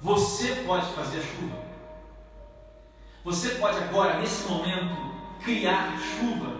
Você 0.05 0.63
pode 0.67 0.85
fazer 0.93 1.19
chuva. 1.19 1.57
Você 3.23 3.55
pode 3.55 3.79
agora, 3.79 4.19
nesse 4.19 4.47
momento, 4.47 4.95
criar 5.43 5.97
chuva. 5.97 6.57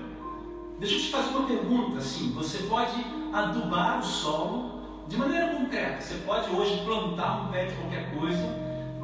Deixa 0.79 0.95
eu 0.95 0.99
te 0.99 1.11
fazer 1.11 1.29
uma 1.29 1.47
pergunta 1.47 1.99
assim. 1.99 2.31
Você 2.31 2.63
pode 2.63 3.05
adubar 3.31 3.99
o 3.99 4.03
solo 4.03 5.05
de 5.07 5.15
maneira 5.15 5.55
concreta. 5.55 6.01
Você 6.01 6.15
pode 6.25 6.49
hoje 6.49 6.83
plantar 6.83 7.43
um 7.43 7.51
pé 7.51 7.65
de 7.65 7.75
qualquer 7.75 8.17
coisa, 8.17 8.41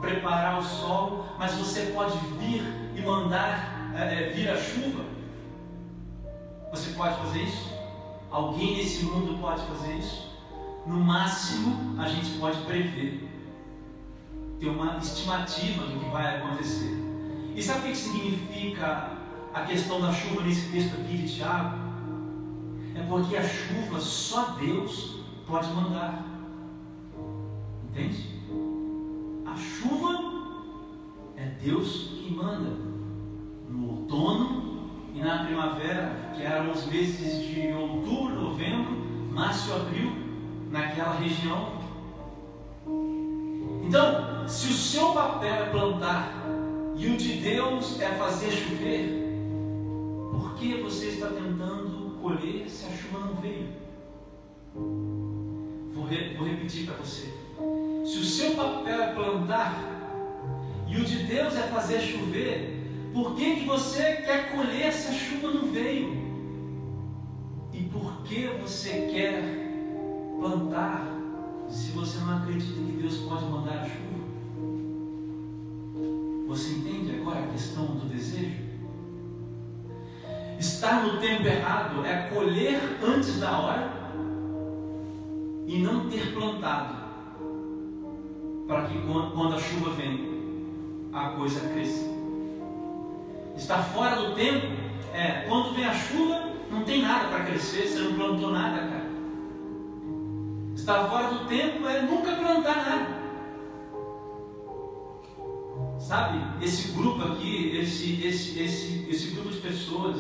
preparar 0.02 0.58
o 0.58 0.64
solo, 0.64 1.24
mas 1.38 1.54
você 1.54 1.92
pode 1.94 2.18
vir 2.40 2.64
e 2.96 3.02
mandar 3.02 3.94
é, 3.96 4.32
vir 4.34 4.50
a 4.50 4.58
chuva. 4.58 5.06
Você 6.72 6.94
pode 6.94 7.16
fazer 7.18 7.44
isso? 7.44 7.72
Alguém 8.32 8.78
nesse 8.78 9.06
mundo 9.06 9.40
pode 9.40 9.62
fazer 9.68 9.94
isso? 9.94 10.32
No 10.88 11.00
máximo, 11.00 12.02
a 12.02 12.08
gente 12.08 12.40
pode 12.40 12.58
prever 12.62 13.31
ter 14.62 14.70
uma 14.70 14.98
estimativa 14.98 15.86
do 15.88 16.00
que 16.00 16.10
vai 16.12 16.38
acontecer. 16.38 16.96
E 17.56 17.64
sabe 17.64 17.80
o 17.80 17.92
que 17.92 17.98
significa 17.98 19.18
a 19.52 19.62
questão 19.62 20.00
da 20.00 20.14
chuva 20.14 20.44
nesse 20.44 20.72
texto 20.72 21.02
aqui 21.02 21.18
de 21.18 21.36
Tiago? 21.36 21.80
É 22.94 23.02
porque 23.10 23.36
a 23.36 23.44
chuva 23.44 24.00
só 24.00 24.56
Deus 24.60 25.22
pode 25.48 25.68
mandar. 25.74 26.24
Entende? 27.90 28.40
A 29.48 29.58
chuva 29.58 30.20
é 31.36 31.46
Deus 31.64 32.12
que 32.14 32.32
manda. 32.32 32.70
No 33.68 33.90
outono 33.90 34.92
e 35.16 35.20
na 35.22 35.44
primavera, 35.46 36.34
que 36.36 36.44
eram 36.44 36.72
os 36.72 36.86
meses 36.86 37.48
de 37.48 37.74
outubro, 37.74 38.40
novembro, 38.40 38.96
março 39.32 39.74
abril, 39.74 40.12
naquela 40.70 41.16
região. 41.16 41.82
Então, 43.84 44.31
se 44.52 44.68
o 44.68 44.74
seu 44.74 45.14
papel 45.14 45.54
é 45.54 45.66
plantar 45.70 46.34
e 46.98 47.08
o 47.08 47.16
de 47.16 47.36
Deus 47.36 47.98
é 48.02 48.10
fazer 48.10 48.52
chover, 48.52 49.40
por 50.30 50.56
que 50.56 50.82
você 50.82 51.08
está 51.08 51.28
tentando 51.28 52.20
colher 52.22 52.70
se 52.70 52.86
a 52.86 52.90
chuva 52.90 53.28
não 53.28 53.36
veio? 53.36 53.70
Vou, 55.94 56.04
re 56.04 56.36
vou 56.36 56.46
repetir 56.46 56.86
para 56.86 56.98
você. 56.98 57.34
Se 58.06 58.18
o 58.18 58.26
seu 58.26 58.52
papel 58.56 59.02
é 59.02 59.14
plantar 59.14 59.74
e 60.86 60.98
o 60.98 61.06
de 61.06 61.24
Deus 61.24 61.56
é 61.56 61.64
fazer 61.64 62.02
chover, 62.02 63.10
por 63.14 63.36
que, 63.36 63.56
que 63.56 63.66
você 63.66 64.18
quer 64.18 64.52
colher 64.52 64.92
se 64.92 65.08
a 65.08 65.14
chuva 65.14 65.48
não 65.48 65.72
veio? 65.72 66.12
E 67.72 67.84
por 67.84 68.22
que 68.24 68.48
você 68.62 69.10
quer 69.14 69.44
plantar 70.42 71.08
se 71.70 71.92
você 71.92 72.20
não 72.20 72.38
acredita 72.38 72.74
que 72.74 72.98
Deus 73.02 73.16
pode 73.20 73.46
mandar 73.46 73.80
a 73.80 73.86
chuva? 73.86 74.11
Você 76.52 76.74
entende 76.74 77.16
agora 77.16 77.40
a 77.40 77.48
questão 77.48 77.86
do 77.86 78.10
desejo? 78.10 78.58
Estar 80.60 81.02
no 81.02 81.18
tempo 81.18 81.48
errado 81.48 82.06
é 82.06 82.28
colher 82.28 82.78
antes 83.02 83.40
da 83.40 83.58
hora 83.58 83.90
e 85.66 85.80
não 85.80 86.10
ter 86.10 86.34
plantado, 86.34 86.94
para 88.68 88.84
que 88.84 89.00
quando 89.00 89.56
a 89.56 89.60
chuva 89.60 89.92
vem, 89.92 91.10
a 91.14 91.30
coisa 91.30 91.70
cresça. 91.70 92.10
Estar 93.56 93.82
fora 93.84 94.18
do 94.18 94.36
tempo 94.36 94.68
é 95.14 95.46
quando 95.48 95.74
vem 95.74 95.86
a 95.86 95.94
chuva, 95.94 96.52
não 96.70 96.84
tem 96.84 97.02
nada 97.02 97.30
para 97.30 97.46
crescer, 97.46 97.88
você 97.88 98.00
não 98.00 98.16
plantou 98.16 98.52
nada, 98.52 98.78
cara. 98.90 99.10
Estar 100.76 101.06
fora 101.06 101.30
do 101.30 101.46
tempo 101.46 101.88
é 101.88 102.02
nunca 102.02 102.36
plantar 102.36 102.76
nada. 102.76 103.21
Sabe, 106.02 106.42
esse 106.66 106.94
grupo 106.94 107.22
aqui, 107.24 107.78
esse, 107.78 108.26
esse, 108.26 108.60
esse, 108.60 109.08
esse 109.08 109.28
grupo 109.36 109.50
de 109.50 109.60
pessoas, 109.60 110.18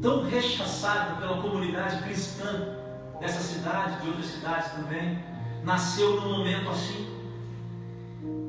tão 0.00 0.24
rechaçado 0.24 1.20
pela 1.20 1.42
comunidade 1.42 2.02
cristã 2.04 2.76
dessa 3.18 3.40
cidade, 3.40 4.00
de 4.00 4.08
outras 4.08 4.26
cidades 4.26 4.72
também, 4.72 5.18
nasceu 5.64 6.20
num 6.20 6.38
momento 6.38 6.70
assim. 6.70 7.06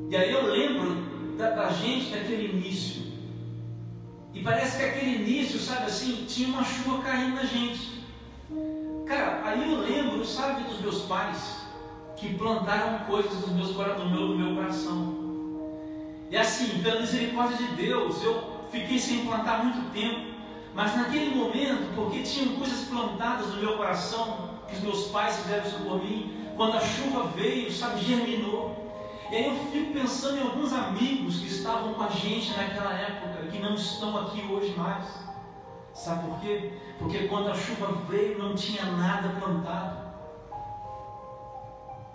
E 0.10 0.16
aí 0.16 0.32
eu 0.32 0.46
lembro 0.46 1.36
da, 1.38 1.50
da 1.50 1.70
gente 1.70 2.12
daquele 2.12 2.56
início. 2.56 3.08
E 4.34 4.44
parece 4.44 4.78
que 4.78 4.84
aquele 4.84 5.16
início, 5.16 5.60
sabe 5.60 5.88
assim, 5.88 6.26
tinha 6.28 6.50
uma 6.50 6.64
chuva 6.64 7.02
caindo 7.02 7.36
na 7.36 7.44
gente. 7.44 8.06
Cara, 9.08 9.42
aí 9.44 9.74
eu 9.74 9.80
lembro, 9.80 10.24
sabe, 10.24 10.64
dos 10.66 10.80
meus 10.80 11.02
pais 11.02 11.66
que 12.16 12.36
plantaram 12.36 13.06
coisas 13.06 13.48
meus, 13.50 13.76
no, 13.76 14.10
meu, 14.10 14.28
no 14.28 14.38
meu 14.38 14.56
coração. 14.56 15.17
E 16.30 16.36
assim, 16.38 16.82
pela 16.84 17.00
misericórdia 17.00 17.58
de 17.58 17.76
Deus, 17.76 18.22
eu 18.24 18.62
fiquei 18.72 19.00
sem 19.00 19.26
plantar 19.26 19.64
muito 19.64 19.92
tempo. 19.94 20.38
Mas 20.74 20.96
naquele 20.96 21.34
momento, 21.34 21.96
porque 21.96 22.22
tinham 22.22 22.56
coisas 22.56 22.88
plantadas 22.88 23.48
no 23.48 23.62
meu 23.62 23.78
coração, 23.78 24.50
que 24.68 24.76
os 24.76 24.82
meus 24.82 25.08
pais 25.08 25.38
fizeram 25.38 25.66
isso 25.66 25.80
por 25.80 26.04
mim, 26.04 26.46
quando 26.56 26.78
a 26.78 26.82
chuva 26.82 27.28
veio, 27.36 27.72
sabe, 27.72 28.02
germinou. 28.02 28.86
E 29.32 29.36
aí 29.36 29.46
eu 29.48 29.56
fico 29.72 29.94
pensando 29.94 30.38
em 30.38 30.42
alguns 30.42 30.74
amigos 30.74 31.40
que 31.40 31.48
estavam 31.48 31.94
com 31.94 32.04
a 32.04 32.10
gente 32.10 32.56
naquela 32.56 32.94
época, 32.94 33.48
que 33.48 33.60
não 33.60 33.74
estão 33.74 34.18
aqui 34.18 34.42
hoje 34.42 34.74
mais. 34.76 35.06
Sabe 35.94 36.28
por 36.28 36.40
quê? 36.40 36.74
Porque 37.00 37.28
quando 37.28 37.50
a 37.50 37.56
chuva 37.56 37.92
veio, 38.08 38.38
não 38.38 38.54
tinha 38.54 38.86
nada 38.86 39.30
plantado. 39.40 40.08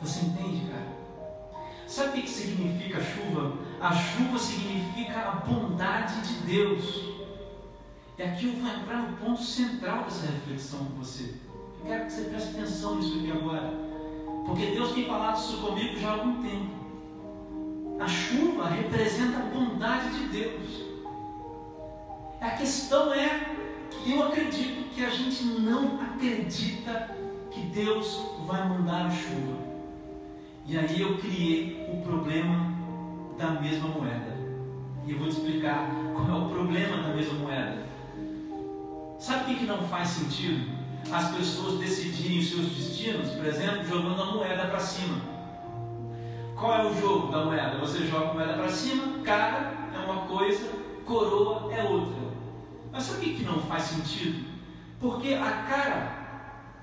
Você 0.00 0.26
entende, 0.26 0.70
cara? 0.70 0.88
Sabe 1.86 2.20
o 2.20 2.22
que 2.22 2.30
significa 2.30 3.00
chuva? 3.00 3.52
A 3.82 3.92
chuva 3.92 4.38
significa 4.38 5.18
a 5.18 5.30
bondade 5.44 6.20
de 6.20 6.34
Deus. 6.46 7.02
E 8.16 8.22
aqui 8.22 8.46
eu 8.46 8.52
vou 8.52 8.72
entrar 8.72 8.98
no 8.98 9.16
ponto 9.16 9.42
central 9.42 10.04
dessa 10.04 10.26
reflexão 10.26 10.84
com 10.84 11.02
você. 11.02 11.34
Eu 11.80 11.86
quero 11.86 12.06
que 12.06 12.12
você 12.12 12.22
preste 12.22 12.50
atenção 12.50 12.94
nisso 12.94 13.18
aqui 13.18 13.32
agora. 13.32 13.72
Porque 14.46 14.66
Deus 14.66 14.92
tem 14.92 15.04
falado 15.04 15.36
isso 15.36 15.56
comigo 15.56 15.98
já 15.98 16.10
há 16.10 16.12
algum 16.12 16.40
tempo. 16.44 16.70
A 17.98 18.06
chuva 18.06 18.68
representa 18.68 19.38
a 19.38 19.46
bondade 19.46 20.10
de 20.10 20.28
Deus. 20.28 20.84
A 22.40 22.50
questão 22.50 23.12
é 23.12 23.56
que 23.90 24.12
eu 24.12 24.22
acredito 24.22 24.94
que 24.94 25.04
a 25.04 25.10
gente 25.10 25.42
não 25.44 26.00
acredita 26.00 27.16
que 27.50 27.62
Deus 27.62 28.16
vai 28.46 28.68
mandar 28.68 29.06
a 29.06 29.10
chuva. 29.10 29.58
E 30.68 30.78
aí 30.78 31.00
eu 31.00 31.18
criei 31.18 31.84
o 31.92 32.00
problema 32.02 32.71
da 33.42 33.50
mesma 33.60 33.88
moeda. 33.88 34.36
E 35.04 35.10
eu 35.10 35.18
vou 35.18 35.26
te 35.26 35.32
explicar 35.32 35.90
qual 36.14 36.28
é 36.28 36.44
o 36.44 36.48
problema 36.48 37.02
da 37.02 37.08
mesma 37.08 37.40
moeda. 37.40 37.82
Sabe 39.18 39.52
o 39.52 39.56
que, 39.56 39.66
não 39.66 39.78
faz 39.88 40.08
sentido? 40.08 40.70
As 41.10 41.34
pessoas 41.34 41.80
decidirem 41.80 42.38
os 42.38 42.50
seus 42.50 42.66
destinos, 42.68 43.30
por 43.30 43.44
exemplo, 43.44 43.84
jogando 43.84 44.22
a 44.22 44.26
moeda 44.26 44.66
para 44.66 44.78
cima. 44.78 45.16
Qual 46.54 46.72
é 46.72 46.86
o 46.86 47.00
jogo 47.00 47.32
da 47.32 47.44
moeda? 47.44 47.78
Você 47.78 48.06
joga 48.06 48.30
a 48.30 48.34
moeda 48.34 48.52
para 48.54 48.68
cima, 48.68 49.18
cara 49.24 49.72
é 49.92 49.98
uma 49.98 50.22
coisa, 50.22 50.70
coroa 51.04 51.72
é 51.74 51.82
outra. 51.82 52.22
Mas 52.92 53.02
sabe 53.02 53.18
o 53.18 53.22
que, 53.22 53.34
que 53.38 53.44
não 53.44 53.58
faz 53.62 53.82
sentido? 53.82 54.46
Porque 55.00 55.34
a 55.34 55.50
cara 55.50 56.12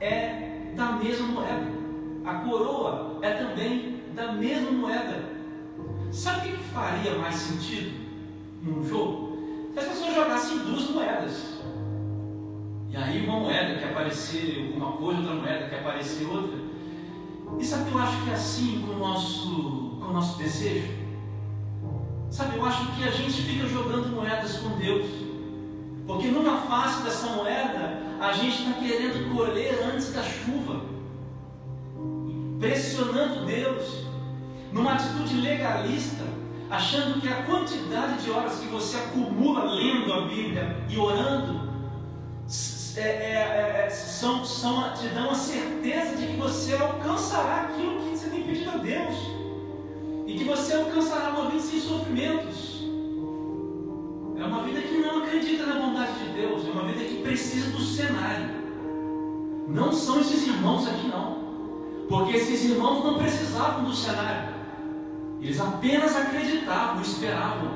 é 0.02 0.74
da 0.76 0.92
mesma 0.92 1.28
moeda. 1.28 1.68
A 2.26 2.34
coroa 2.36 3.20
é 3.22 3.32
também 3.32 4.04
da 4.14 4.34
mesma 4.34 4.72
moeda. 4.72 5.29
Sabe 6.12 6.50
o 6.50 6.58
que 6.58 6.64
faria 6.66 7.16
mais 7.18 7.36
sentido 7.36 7.92
num 8.64 8.84
jogo? 8.88 9.38
Se 9.74 9.80
as 9.80 9.86
pessoas 9.86 10.16
jogassem 10.16 10.58
duas 10.60 10.90
moedas. 10.90 11.60
E 12.90 12.98
aí 12.98 13.26
uma 13.26 13.40
moeda 13.40 13.78
que 13.78 13.86
aparecer 13.86 14.74
uma 14.76 14.94
coisa, 14.94 15.20
outra 15.22 15.36
moeda 15.36 15.70
que 15.70 15.76
aparecer 15.76 16.28
outra. 16.28 16.58
E 17.60 17.64
sabe 17.64 17.92
eu 17.92 17.98
acho 18.00 18.24
que 18.24 18.30
é 18.30 18.34
assim 18.34 18.84
com 18.86 18.94
o 18.94 19.00
nosso, 19.00 19.98
com 20.00 20.08
o 20.08 20.14
nosso 20.14 20.38
desejo? 20.38 21.00
Sabe, 22.30 22.58
eu 22.58 22.66
acho 22.66 22.92
que 22.94 23.04
a 23.04 23.12
gente 23.12 23.42
fica 23.42 23.68
jogando 23.68 24.16
moedas 24.16 24.58
com 24.58 24.78
Deus. 24.78 25.08
Porque 26.06 26.28
numa 26.28 26.62
face 26.62 27.04
dessa 27.04 27.28
moeda, 27.28 28.02
a 28.20 28.32
gente 28.34 28.64
está 28.64 28.74
querendo 28.80 29.36
colher 29.36 29.80
antes 29.84 30.14
da 30.14 30.24
chuva 30.24 30.82
pressionando 32.60 33.46
Deus, 33.46 34.06
numa 34.72 34.94
atitude 34.94 35.36
legalista, 35.42 36.24
achando 36.70 37.20
que 37.20 37.28
a 37.28 37.44
quantidade 37.44 38.24
de 38.24 38.32
horas 38.32 38.60
que 38.60 38.68
você 38.68 38.98
acumula 38.98 39.64
lendo 39.74 40.14
a 40.14 40.22
Bíblia 40.22 40.78
e 40.88 40.98
orando 40.98 41.70
é, 42.98 43.02
é, 43.02 43.86
é, 43.86 43.90
são, 43.90 44.44
são, 44.44 44.94
te 44.94 45.08
dão 45.10 45.30
a 45.30 45.36
certeza 45.36 46.18
de 46.18 46.28
que 46.28 46.38
você 46.38 46.76
alcançará 46.76 47.62
aquilo 47.62 48.02
que 48.02 48.18
você 48.18 48.30
tem 48.30 48.44
pedido 48.44 48.72
a 48.72 48.78
Deus 48.78 49.16
e 50.28 50.34
que 50.36 50.44
você 50.44 50.76
alcançará 50.76 51.30
uma 51.30 51.50
vida 51.50 51.62
sem 51.62 51.80
sofrimentos. 51.80 52.84
É 54.38 54.44
uma 54.44 54.64
vida 54.64 54.82
que 54.82 54.98
não 54.98 55.24
acredita 55.24 55.66
na 55.66 55.76
bondade 55.76 56.14
de 56.20 56.30
Deus, 56.34 56.68
é 56.68 56.72
uma 56.72 56.84
vida 56.84 57.04
que 57.06 57.22
precisa 57.22 57.72
do 57.72 57.82
cenário. 57.82 58.50
Não 59.68 59.92
são 59.92 60.20
esses 60.20 60.48
irmãos 60.48 60.88
aqui, 60.88 61.08
não. 61.08 61.40
Porque 62.08 62.38
esses 62.38 62.66
irmãos 62.66 63.04
não 63.04 63.20
precisavam 63.20 63.84
do 63.84 63.94
cenário, 63.94 64.49
eles 65.42 65.60
apenas 65.60 66.16
acreditavam, 66.16 67.02
esperavam. 67.02 67.72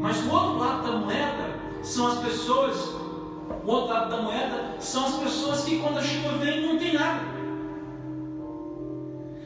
Mas 0.00 0.18
o 0.24 0.30
outro 0.30 0.58
lado 0.58 0.82
da 0.82 0.98
moeda 0.98 1.58
são 1.82 2.06
as 2.06 2.18
pessoas, 2.18 2.76
o 3.64 3.70
outro 3.70 3.92
lado 3.92 4.10
da 4.10 4.22
moeda 4.22 4.76
são 4.78 5.06
as 5.06 5.14
pessoas 5.16 5.64
que 5.64 5.80
quando 5.80 5.98
a 5.98 6.02
chuva 6.02 6.38
vem 6.38 6.66
não 6.66 6.78
tem 6.78 6.94
nada. 6.94 7.20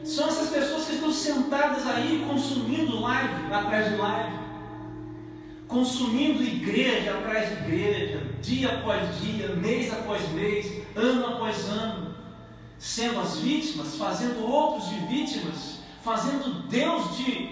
São 0.03 0.27
essas 0.27 0.49
pessoas 0.49 0.85
que 0.85 0.93
estão 0.93 1.11
sentadas 1.11 1.85
aí 1.85 2.25
consumindo 2.27 3.01
live 3.01 3.53
atrás 3.53 3.91
de 3.91 3.97
live, 3.97 4.37
consumindo 5.67 6.43
igreja 6.43 7.11
atrás 7.17 7.49
de 7.49 7.53
igreja, 7.65 8.21
dia 8.41 8.69
após 8.69 9.19
dia, 9.19 9.49
mês 9.49 9.91
após 9.91 10.31
mês, 10.31 10.81
ano 10.95 11.27
após 11.27 11.67
ano 11.67 12.07
sendo 12.79 13.19
as 13.19 13.37
vítimas, 13.37 13.95
fazendo 13.95 14.45
outros 14.45 14.89
de 14.89 14.99
vítimas, 15.07 15.79
fazendo 16.07 16.65
Deus 16.69 17.17
de, 17.17 17.49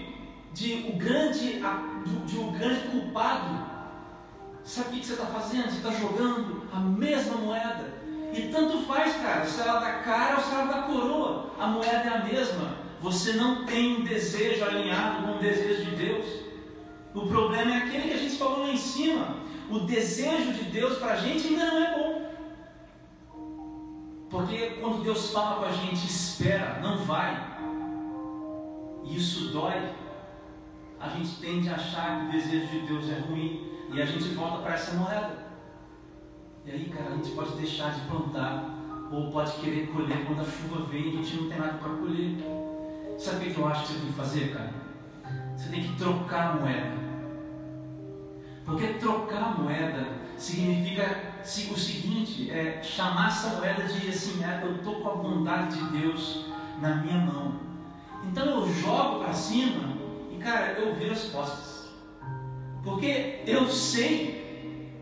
de, 0.54 0.88
o, 0.88 0.96
grande, 0.96 1.62
de 2.24 2.38
o 2.38 2.50
grande 2.52 2.88
culpado. 2.88 3.66
Sabe 4.64 4.88
o 4.88 4.92
que 4.92 5.06
você 5.06 5.12
está 5.12 5.26
fazendo? 5.26 5.70
Você 5.70 5.76
está 5.76 5.90
jogando 5.90 6.62
a 6.72 6.80
mesma 6.80 7.36
moeda. 7.36 7.92
E 8.32 8.48
tanto 8.48 8.78
faz, 8.86 9.14
cara, 9.16 9.44
se 9.44 9.60
ela 9.60 9.78
dá 9.78 9.92
cara 9.98 10.36
ou 10.36 10.42
se 10.42 10.54
ela 10.54 10.72
dá 10.72 10.82
coroa, 10.82 11.50
a 11.60 11.66
moeda 11.66 11.90
é 11.90 12.16
a 12.16 12.24
mesma. 12.24 12.78
Você 13.02 13.34
não 13.34 13.66
tem 13.66 13.98
um 13.98 14.04
desejo 14.04 14.64
alinhado 14.64 15.26
com 15.26 15.36
o 15.36 15.38
desejo 15.38 15.84
de 15.90 15.96
Deus. 15.96 16.24
O 17.14 17.26
problema 17.26 17.74
é 17.74 17.76
aquele 17.76 18.08
que 18.08 18.14
a 18.14 18.18
gente 18.18 18.36
falou 18.36 18.60
lá 18.60 18.70
em 18.70 18.78
cima. 18.78 19.36
O 19.70 19.80
desejo 19.80 20.54
de 20.54 20.64
Deus 20.64 20.98
para 20.98 21.12
a 21.12 21.16
gente 21.16 21.48
ainda 21.48 21.66
não 21.66 21.84
é 21.84 21.98
bom. 21.98 22.26
Porque 24.30 24.78
quando 24.80 25.02
Deus 25.02 25.30
fala 25.30 25.56
com 25.56 25.66
a 25.66 25.72
gente, 25.72 26.06
espera, 26.06 26.80
não 26.82 26.98
vai, 27.04 27.55
e 29.06 29.16
isso 29.16 29.52
dói, 29.52 29.94
a 31.00 31.08
gente 31.08 31.40
tende 31.40 31.68
a 31.68 31.74
achar 31.74 32.20
que 32.20 32.26
o 32.26 32.32
desejo 32.32 32.66
de 32.66 32.80
Deus 32.80 33.08
é 33.08 33.18
ruim 33.20 33.72
e 33.92 34.02
a 34.02 34.06
gente 34.06 34.28
volta 34.30 34.58
para 34.58 34.74
essa 34.74 34.96
moeda. 34.96 35.46
E 36.64 36.70
aí, 36.70 36.84
cara, 36.86 37.10
a 37.10 37.16
gente 37.16 37.30
pode 37.30 37.52
deixar 37.52 37.94
de 37.94 38.00
plantar 38.02 38.74
ou 39.10 39.30
pode 39.30 39.52
querer 39.52 39.86
colher 39.88 40.26
quando 40.26 40.40
a 40.40 40.44
chuva 40.44 40.84
vem 40.86 41.14
e 41.14 41.18
a 41.18 41.22
gente 41.22 41.36
não 41.36 41.48
tem 41.48 41.58
nada 41.58 41.78
para 41.78 41.90
colher. 41.90 42.36
Sabe 43.18 43.48
o 43.48 43.54
que 43.54 43.58
eu 43.58 43.68
acho 43.68 43.82
que 43.82 43.92
você 43.92 43.98
tem 43.98 44.06
que 44.08 44.12
fazer, 44.14 44.54
cara? 44.54 44.74
Você 45.56 45.68
tem 45.70 45.82
que 45.82 45.96
trocar 45.96 46.50
a 46.50 46.54
moeda. 46.56 47.06
Porque 48.64 48.86
trocar 48.94 49.42
a 49.42 49.50
moeda 49.50 50.08
significa 50.36 51.34
o 51.40 51.78
seguinte, 51.78 52.50
é 52.50 52.82
chamar 52.82 53.28
essa 53.28 53.56
moeda 53.56 53.84
de 53.84 54.08
assim, 54.08 54.42
é, 54.42 54.60
eu 54.64 54.76
estou 54.76 54.96
com 54.96 55.08
a 55.08 55.14
bondade 55.14 55.78
de 55.78 55.98
Deus 55.98 56.46
na 56.80 56.96
minha 56.96 57.18
mão. 57.18 57.65
Então 58.30 58.46
eu 58.46 58.74
jogo 58.74 59.20
para 59.20 59.32
cima 59.32 59.96
e 60.32 60.36
cara, 60.36 60.72
eu 60.78 60.94
viro 60.94 61.12
as 61.12 61.24
costas. 61.24 61.88
Porque 62.82 63.42
eu 63.46 63.68
sei, 63.68 64.44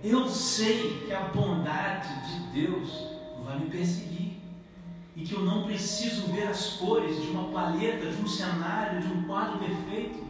Eu 0.02 0.28
sei 0.28 1.02
que 1.06 1.12
a 1.14 1.20
bondade 1.20 2.08
de 2.28 2.60
Deus 2.60 3.08
vai 3.42 3.58
me 3.58 3.70
perseguir 3.70 4.38
e 5.16 5.22
que 5.22 5.32
eu 5.32 5.40
não 5.40 5.64
preciso 5.64 6.30
ver 6.30 6.48
as 6.48 6.74
cores 6.74 7.22
de 7.22 7.28
uma 7.28 7.44
palheta, 7.44 8.10
de 8.10 8.20
um 8.20 8.28
cenário, 8.28 9.00
de 9.00 9.06
um 9.06 9.22
quadro 9.22 9.58
perfeito 9.58 10.22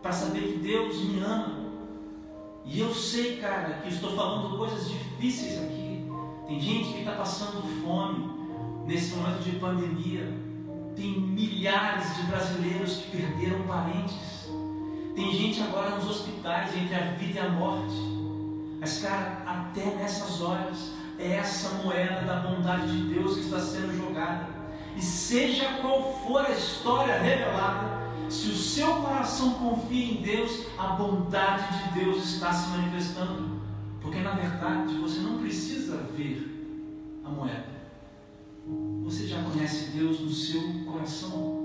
para 0.00 0.12
saber 0.12 0.40
que 0.40 0.58
Deus 0.60 0.98
me 1.04 1.20
ama. 1.20 1.60
E 2.64 2.80
eu 2.80 2.94
sei, 2.94 3.36
cara, 3.36 3.80
que 3.82 3.88
estou 3.90 4.16
falando 4.16 4.56
coisas 4.56 4.88
difíceis 4.88 5.62
aqui. 5.62 6.06
Tem 6.46 6.58
gente 6.58 6.94
que 6.94 7.00
está 7.00 7.12
passando 7.12 7.62
fome 7.84 8.30
nesse 8.86 9.14
momento 9.14 9.42
de 9.42 9.58
pandemia. 9.58 10.41
Tem 10.96 11.20
milhares 11.20 12.16
de 12.16 12.22
brasileiros 12.22 12.96
que 12.96 13.16
perderam 13.16 13.62
parentes. 13.62 14.48
Tem 15.14 15.32
gente 15.32 15.62
agora 15.62 15.96
nos 15.96 16.08
hospitais 16.08 16.76
entre 16.76 16.94
a 16.94 17.12
vida 17.12 17.40
e 17.40 17.42
a 17.42 17.48
morte. 17.50 17.94
Mas, 18.80 19.00
cara, 19.00 19.42
até 19.46 19.94
nessas 19.94 20.40
horas, 20.40 20.92
é 21.18 21.34
essa 21.34 21.82
moeda 21.82 22.22
da 22.22 22.40
bondade 22.40 22.90
de 22.90 23.14
Deus 23.14 23.34
que 23.34 23.40
está 23.42 23.60
sendo 23.60 23.96
jogada. 23.96 24.48
E 24.96 25.00
seja 25.00 25.78
qual 25.80 26.12
for 26.24 26.44
a 26.44 26.50
história 26.50 27.18
revelada, 27.18 28.02
se 28.28 28.48
o 28.48 28.56
seu 28.56 28.96
coração 28.96 29.54
confia 29.54 30.12
em 30.12 30.22
Deus, 30.22 30.66
a 30.78 30.88
bondade 30.88 31.84
de 31.84 32.00
Deus 32.00 32.24
está 32.24 32.52
se 32.52 32.70
manifestando. 32.70 33.60
Porque 34.00 34.20
na 34.20 34.32
verdade 34.32 34.94
você 34.94 35.20
não 35.20 35.38
precisa 35.38 35.98
ver 36.16 37.20
a 37.24 37.28
moeda. 37.28 37.71
Você 39.04 39.26
já 39.26 39.42
conhece 39.42 39.90
Deus 39.90 40.20
no 40.20 40.30
seu 40.30 40.62
coração. 40.86 41.62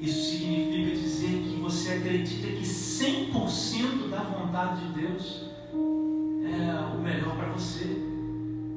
Isso 0.00 0.30
significa 0.30 0.94
dizer 0.94 1.42
que 1.42 1.60
você 1.60 1.92
acredita 1.94 2.48
que 2.48 2.62
100% 2.62 4.10
da 4.10 4.22
vontade 4.22 4.86
de 4.86 5.00
Deus 5.00 5.50
é 5.72 6.94
o 6.94 6.98
melhor 6.98 7.36
para 7.36 7.48
você, 7.48 7.96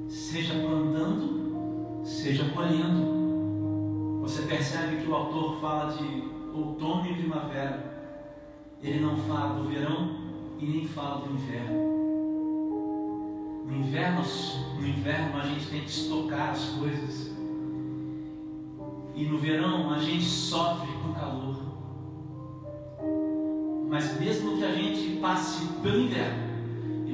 seja 0.08 0.54
plantando, 0.54 2.02
seja 2.04 2.50
colhendo. 2.50 4.20
Você 4.22 4.44
percebe 4.44 4.98
que 4.98 5.08
o 5.08 5.16
autor 5.16 5.60
fala 5.60 5.94
de 5.94 6.24
outono 6.54 7.10
e 7.10 7.14
primavera, 7.16 8.00
ele 8.82 9.00
não 9.00 9.18
fala 9.18 9.62
do 9.62 9.68
verão 9.68 10.18
e 10.58 10.66
nem 10.66 10.88
fala 10.88 11.26
do 11.26 11.34
inverno. 11.34 11.99
No 13.70 13.78
inverno, 13.78 14.24
no 14.80 14.88
inverno 14.88 15.38
a 15.40 15.46
gente 15.46 15.68
tem 15.68 15.82
que 15.82 15.90
estocar 15.90 16.50
as 16.50 16.66
coisas. 16.70 17.32
E 19.16 19.26
no 19.26 19.38
verão 19.38 19.92
a 19.92 20.00
gente 20.00 20.26
sofre 20.26 20.92
com 21.04 21.14
calor. 21.14 21.58
Mas 23.88 24.20
mesmo 24.20 24.58
que 24.58 24.64
a 24.64 24.72
gente 24.72 25.20
passe 25.20 25.66
pelo 25.82 26.02
inverno, 26.02 26.50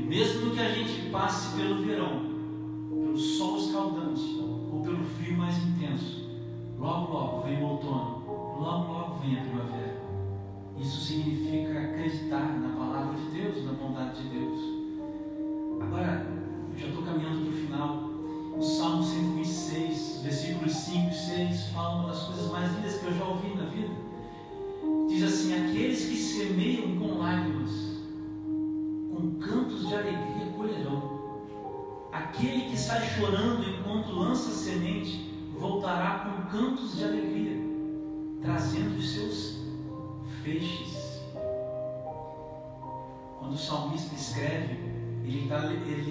mesmo 0.05 0.51
que 0.51 0.61
a 0.61 0.69
gente 0.69 1.09
passe 1.09 1.57
pelo 1.57 1.81
verão, 1.81 2.21
pelo 2.89 3.17
sol 3.17 3.57
escaldante 3.57 4.39
ou 4.71 4.81
pelo 4.83 5.03
frio 5.03 5.37
mais 5.37 5.57
intenso, 5.57 6.29
logo 6.77 7.11
logo 7.11 7.41
vem 7.41 7.61
o 7.61 7.65
outono, 7.65 8.23
logo 8.59 8.93
logo 8.93 9.15
vem 9.15 9.37
a 9.37 9.41
primavera. 9.41 10.01
Isso 10.79 11.01
significa 11.01 11.79
acreditar 11.79 12.59
na 12.59 12.77
palavra 12.77 13.15
de 13.15 13.24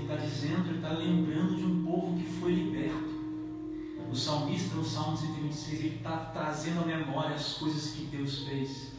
ele 0.04 0.08
tá 0.08 0.16
dizendo, 0.16 0.68
ele 0.68 0.76
está 0.76 0.90
lembrando 0.90 1.56
de 1.56 1.64
um 1.64 1.84
povo 1.84 2.18
que 2.18 2.24
foi 2.24 2.52
liberto. 2.52 3.14
O 4.10 4.14
salmista, 4.14 4.76
no 4.76 4.84
Salmo 4.84 5.16
126, 5.16 5.80
ele 5.80 5.96
está 5.96 6.16
trazendo 6.32 6.82
à 6.82 6.84
memória 6.84 7.34
as 7.34 7.54
coisas 7.54 7.92
que 7.92 8.04
Deus 8.04 8.46
fez. 8.46 8.92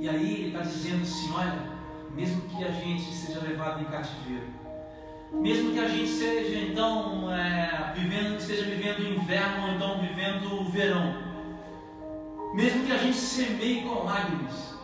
E 0.00 0.08
aí 0.08 0.34
ele 0.34 0.46
está 0.48 0.60
dizendo 0.60 1.02
assim: 1.02 1.32
olha, 1.32 1.58
mesmo 2.14 2.42
que 2.42 2.62
a 2.62 2.70
gente 2.70 3.02
seja 3.02 3.40
levado 3.40 3.80
em 3.80 3.84
cativeiro, 3.86 4.46
mesmo 5.32 5.72
que 5.72 5.80
a 5.80 5.88
gente 5.88 6.08
seja 6.08 6.58
então 6.60 7.32
é, 7.32 7.92
vivendo, 7.96 8.36
esteja 8.36 8.64
vivendo 8.64 8.98
o 8.98 9.14
inverno 9.14 9.66
ou 9.66 9.74
então 9.74 10.00
vivendo 10.00 10.60
o 10.60 10.64
verão, 10.70 11.16
mesmo 12.54 12.84
que 12.84 12.92
a 12.92 12.98
gente 12.98 13.16
semeie 13.16 13.82
com 13.82 14.04
lágrimas, 14.04 14.75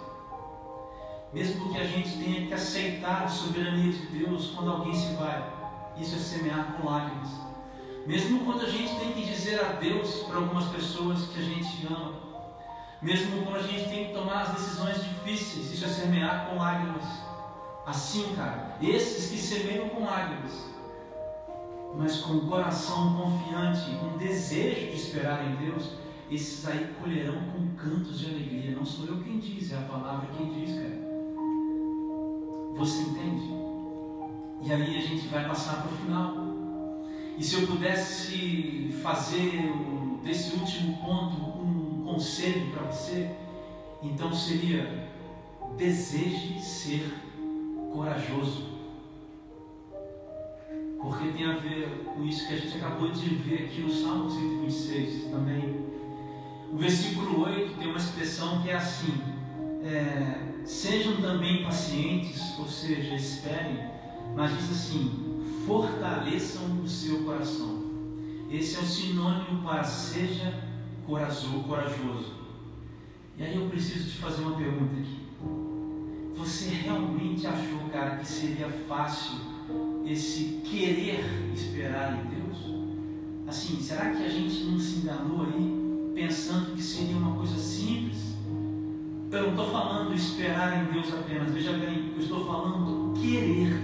mesmo 1.32 1.72
que 1.72 1.78
a 1.78 1.84
gente 1.84 2.18
tenha 2.18 2.46
que 2.46 2.52
aceitar 2.52 3.22
a 3.22 3.28
soberania 3.28 3.90
de 3.90 4.06
Deus 4.06 4.50
quando 4.54 4.70
alguém 4.70 4.94
se 4.94 5.14
vai, 5.14 5.42
isso 5.96 6.14
é 6.14 6.18
semear 6.18 6.74
com 6.74 6.86
lágrimas. 6.86 7.30
Mesmo 8.06 8.44
quando 8.44 8.62
a 8.62 8.68
gente 8.68 8.94
tem 8.98 9.12
que 9.12 9.24
dizer 9.24 9.60
adeus 9.60 10.24
para 10.24 10.36
algumas 10.36 10.66
pessoas 10.66 11.28
que 11.28 11.38
a 11.38 11.42
gente 11.42 11.86
ama, 11.86 12.14
mesmo 13.00 13.44
quando 13.44 13.56
a 13.56 13.62
gente 13.62 13.88
tem 13.88 14.06
que 14.06 14.12
tomar 14.12 14.42
as 14.42 14.50
decisões 14.50 15.02
difíceis, 15.02 15.72
isso 15.72 15.84
é 15.84 15.88
semear 15.88 16.46
com 16.46 16.56
lágrimas. 16.56 17.04
Assim, 17.86 18.34
cara, 18.36 18.76
esses 18.80 19.30
que 19.30 19.38
semeiam 19.38 19.88
com 19.88 20.04
lágrimas, 20.04 20.52
mas 21.96 22.20
com 22.20 22.34
o 22.34 22.46
coração 22.46 23.16
confiante, 23.16 23.90
com 23.98 24.18
desejo 24.18 24.90
de 24.90 24.96
esperar 24.96 25.46
em 25.46 25.56
Deus, 25.56 25.90
esses 26.30 26.66
aí 26.66 26.94
colherão 27.00 27.40
com 27.52 27.74
cantos 27.76 28.18
de 28.18 28.26
alegria. 28.26 28.76
Não 28.76 28.84
sou 28.84 29.06
eu 29.06 29.22
quem 29.22 29.38
diz, 29.38 29.72
é 29.72 29.76
a 29.76 29.82
palavra 29.82 30.28
quem 30.36 30.52
diz, 30.52 30.74
cara. 30.74 31.11
Você 32.76 33.02
entende? 33.02 33.52
E 34.62 34.72
aí 34.72 34.96
a 34.96 35.00
gente 35.00 35.26
vai 35.28 35.46
passar 35.46 35.82
para 35.82 35.92
o 35.92 35.96
final. 35.96 36.34
E 37.36 37.42
se 37.42 37.56
eu 37.56 37.66
pudesse 37.66 38.94
fazer 39.02 39.72
desse 40.22 40.54
último 40.56 40.96
ponto 40.98 41.52
conselho 42.04 42.70
para 42.72 42.82
você, 42.84 43.30
então 44.02 44.32
seria: 44.32 45.08
deseje 45.76 46.60
ser 46.60 47.12
corajoso. 47.92 48.70
Porque 51.00 51.32
tem 51.32 51.46
a 51.46 51.56
ver 51.56 52.04
com 52.04 52.24
isso 52.24 52.46
que 52.46 52.54
a 52.54 52.58
gente 52.58 52.76
acabou 52.76 53.10
de 53.10 53.34
ver 53.34 53.64
aqui 53.64 53.80
no 53.80 53.90
Salmo 53.90 54.30
126 54.30 55.30
também. 55.32 55.84
O 56.72 56.76
versículo 56.76 57.42
8 57.44 57.76
tem 57.76 57.88
uma 57.88 57.98
expressão 57.98 58.62
que 58.62 58.70
é 58.70 58.74
assim: 58.74 59.20
é, 59.84 60.51
sejam 60.64 61.16
também 61.20 61.62
pacientes, 61.62 62.58
ou 62.58 62.66
seja, 62.66 63.14
esperem, 63.14 63.78
mas 64.34 64.56
diz 64.56 64.70
assim: 64.70 65.42
fortaleçam 65.66 66.80
o 66.82 66.88
seu 66.88 67.24
coração. 67.24 67.82
Esse 68.50 68.76
é 68.76 68.80
o 68.80 68.84
sinônimo 68.84 69.62
para 69.62 69.82
seja 69.82 70.62
corajoso. 71.06 72.32
E 73.38 73.42
aí 73.42 73.56
eu 73.56 73.68
preciso 73.68 74.10
te 74.10 74.18
fazer 74.18 74.42
uma 74.42 74.56
pergunta 74.56 74.94
aqui. 74.94 75.22
Você 76.36 76.70
realmente 76.70 77.46
achou, 77.46 77.88
cara, 77.90 78.16
que 78.16 78.26
seria 78.26 78.68
fácil 78.88 79.38
esse 80.04 80.60
querer 80.64 81.24
esperar 81.54 82.14
em 82.14 82.28
Deus? 82.28 82.58
Assim, 83.46 83.80
será 83.80 84.10
que 84.10 84.24
a 84.24 84.28
gente 84.28 84.64
não 84.64 84.78
se 84.78 85.00
enganou 85.00 85.46
aí, 85.46 86.12
pensando 86.14 86.74
que 86.74 86.82
seria 86.82 87.16
uma 87.16 87.36
coisa 87.36 87.56
simples? 87.56 88.31
Eu 89.32 89.44
não 89.44 89.50
estou 89.52 89.70
falando 89.70 90.14
esperar 90.14 90.82
em 90.82 90.92
Deus 90.92 91.10
apenas, 91.10 91.50
veja 91.54 91.72
bem, 91.72 92.12
eu 92.14 92.22
estou 92.22 92.44
falando 92.44 93.14
querer, 93.18 93.80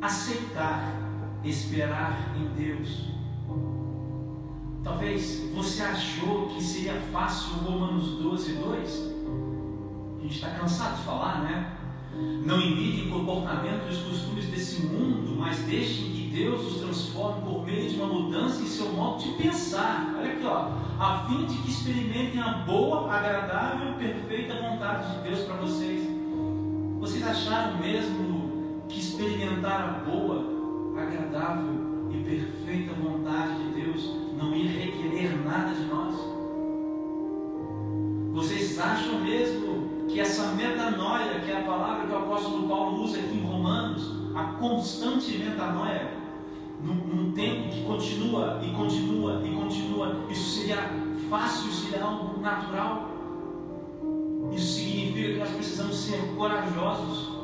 aceitar, 0.00 0.94
esperar 1.42 2.32
em 2.38 2.46
Deus. 2.54 3.08
Talvez 4.84 5.50
você 5.52 5.82
achou 5.82 6.46
que 6.46 6.62
seria 6.62 6.94
fácil 7.10 7.54
Romanos 7.54 8.10
12, 8.22 8.52
2. 8.52 9.12
A 10.18 10.22
gente 10.22 10.34
está 10.36 10.50
cansado 10.50 10.96
de 10.98 11.02
falar, 11.02 11.42
né? 11.42 11.76
Não 12.46 12.60
imitem 12.60 13.08
o 13.08 13.18
comportamento 13.18 13.88
e 13.88 13.94
os 13.94 13.98
costumes 13.98 14.46
desse 14.46 14.86
mundo, 14.86 15.34
mas 15.36 15.58
deixem 15.64 16.13
Deus 16.34 16.66
os 16.66 16.80
transforme 16.80 17.42
por 17.42 17.64
meio 17.64 17.88
de 17.88 17.94
uma 17.94 18.06
mudança 18.08 18.60
em 18.60 18.66
seu 18.66 18.92
modo 18.92 19.22
de 19.22 19.30
pensar. 19.40 20.12
Olha 20.18 20.32
aqui, 20.32 20.44
ó. 20.44 20.70
A 20.98 21.24
fim 21.28 21.46
de 21.46 21.56
que 21.58 21.70
experimentem 21.70 22.40
a 22.40 22.64
boa, 22.66 23.08
agradável 23.08 23.94
perfeita 23.94 24.54
vontade 24.60 25.14
de 25.14 25.28
Deus 25.28 25.44
para 25.46 25.54
vocês. 25.56 26.08
Vocês 26.98 27.24
acharam 27.24 27.78
mesmo 27.78 28.82
que 28.88 28.98
experimentar 28.98 29.80
a 29.80 30.10
boa, 30.10 30.44
agradável 31.00 32.10
e 32.10 32.16
perfeita 32.24 32.94
vontade 32.94 33.62
de 33.62 33.80
Deus 33.80 34.10
não 34.36 34.56
ia 34.56 34.70
requerer 34.70 35.40
nada 35.44 35.72
de 35.72 35.84
nós? 35.84 36.16
Vocês 38.32 38.76
acham 38.80 39.20
mesmo 39.20 40.06
que 40.08 40.18
essa 40.18 40.48
metanoia, 40.48 41.38
que 41.38 41.52
é 41.52 41.60
a 41.60 41.62
palavra 41.62 42.08
que 42.08 42.12
o 42.12 42.18
apóstolo 42.18 42.68
Paulo 42.68 43.04
usa 43.04 43.20
aqui 43.20 43.36
em 43.36 43.46
romanos, 43.46 44.10
a 44.34 44.44
constante 44.58 45.38
metanoia, 45.38 46.23
num, 46.82 46.94
num 46.94 47.32
tempo 47.32 47.70
que 47.70 47.84
continua 47.84 48.60
e 48.62 48.70
continua 48.72 49.42
e 49.44 49.54
continua, 49.54 50.26
isso 50.30 50.60
seria 50.60 50.90
fácil, 51.30 51.70
seria 51.72 52.04
algo 52.04 52.40
natural. 52.40 53.10
Isso 54.52 54.74
significa 54.74 55.32
que 55.32 55.38
nós 55.38 55.50
precisamos 55.50 55.96
ser 55.96 56.34
corajosos. 56.36 57.34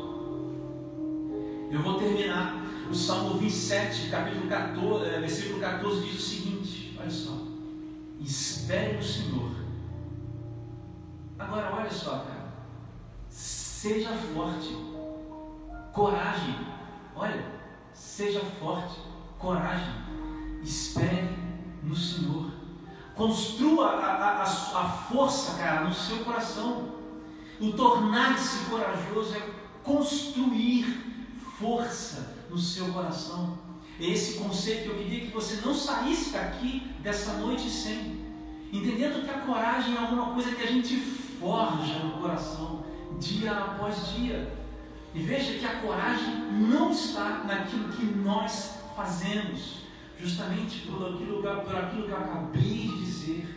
Eu 1.71 1.81
vou 1.83 1.95
terminar. 1.95 2.61
O 2.91 2.95
Salmo 2.95 3.39
27, 3.39 4.11
capítulo 4.11 4.49
14, 4.49 5.05
eh, 5.05 5.21
versículo 5.21 5.61
14 5.61 6.01
diz 6.01 6.15
o 6.15 6.21
seguinte: 6.21 6.99
olha 7.01 7.11
só. 7.11 7.37
Espere 8.21 8.97
no 8.97 9.03
Senhor. 9.03 9.51
Agora 11.39 11.73
olha 11.73 11.91
só, 11.91 12.19
cara. 12.19 12.53
Seja 13.29 14.11
forte. 14.11 14.77
Coragem. 15.93 16.57
Olha, 17.15 17.45
seja 17.93 18.41
forte. 18.41 19.10
Coragem. 19.41 19.95
Espere 20.63 21.31
no 21.83 21.97
Senhor. 21.97 22.51
Construa 23.15 23.87
a, 23.87 24.07
a, 24.07 24.43
a, 24.43 24.89
força, 25.11 25.57
cara, 25.59 25.85
no 25.85 25.95
seu 25.95 26.19
coração. 26.19 26.91
O 27.59 27.73
tornar-se 27.73 28.67
corajoso 28.67 29.35
é 29.35 29.43
construir 29.83 30.85
força 31.59 32.37
no 32.51 32.59
seu 32.59 32.93
coração. 32.93 33.59
É 33.99 34.07
esse 34.07 34.39
conceito 34.39 34.85
que 34.85 34.89
eu 34.89 34.97
queria 34.97 35.21
que 35.27 35.33
você 35.33 35.61
não 35.67 35.75
saísse 35.75 36.31
daqui 36.31 36.81
dessa 37.01 37.35
noite 37.35 37.69
sem. 37.69 38.21
Entendendo 38.73 39.25
que 39.25 39.31
a 39.31 39.41
coragem 39.41 39.97
é 39.97 39.99
alguma 39.99 40.33
coisa 40.33 40.55
que 40.55 40.63
a 40.63 40.67
gente 40.67 40.97
forja 40.99 41.99
no 41.99 42.21
coração, 42.21 42.85
dia 43.19 43.53
após 43.53 44.09
dia. 44.15 44.53
E 45.15 45.21
veja 45.21 45.59
que 45.59 45.67
a 45.67 45.81
coragem 45.81 46.35
não 46.53 46.93
está 46.93 47.43
naquilo 47.45 47.89
que 47.89 48.05
nós 48.05 48.80
fazemos, 49.01 49.85
justamente 50.19 50.87
por 50.87 51.15
aquilo, 51.15 51.43
por 51.43 51.77
aquilo 51.77 52.05
que 52.05 52.11
eu 52.11 52.17
acabei 52.17 52.89
de 52.89 53.05
dizer. 53.05 53.57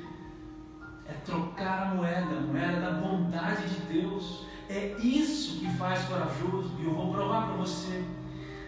É 1.06 1.14
trocar 1.26 1.92
a 1.92 1.96
moeda, 1.96 2.38
a 2.38 2.42
moeda 2.42 2.80
da 2.80 2.92
bondade 2.92 3.68
de 3.68 3.80
Deus 3.94 4.46
é 4.70 4.96
isso 5.00 5.60
que 5.60 5.70
faz 5.78 6.06
corajoso, 6.06 6.72
e 6.80 6.86
eu 6.86 6.94
vou 6.94 7.14
provar 7.14 7.48
para 7.48 7.56
você. 7.58 8.04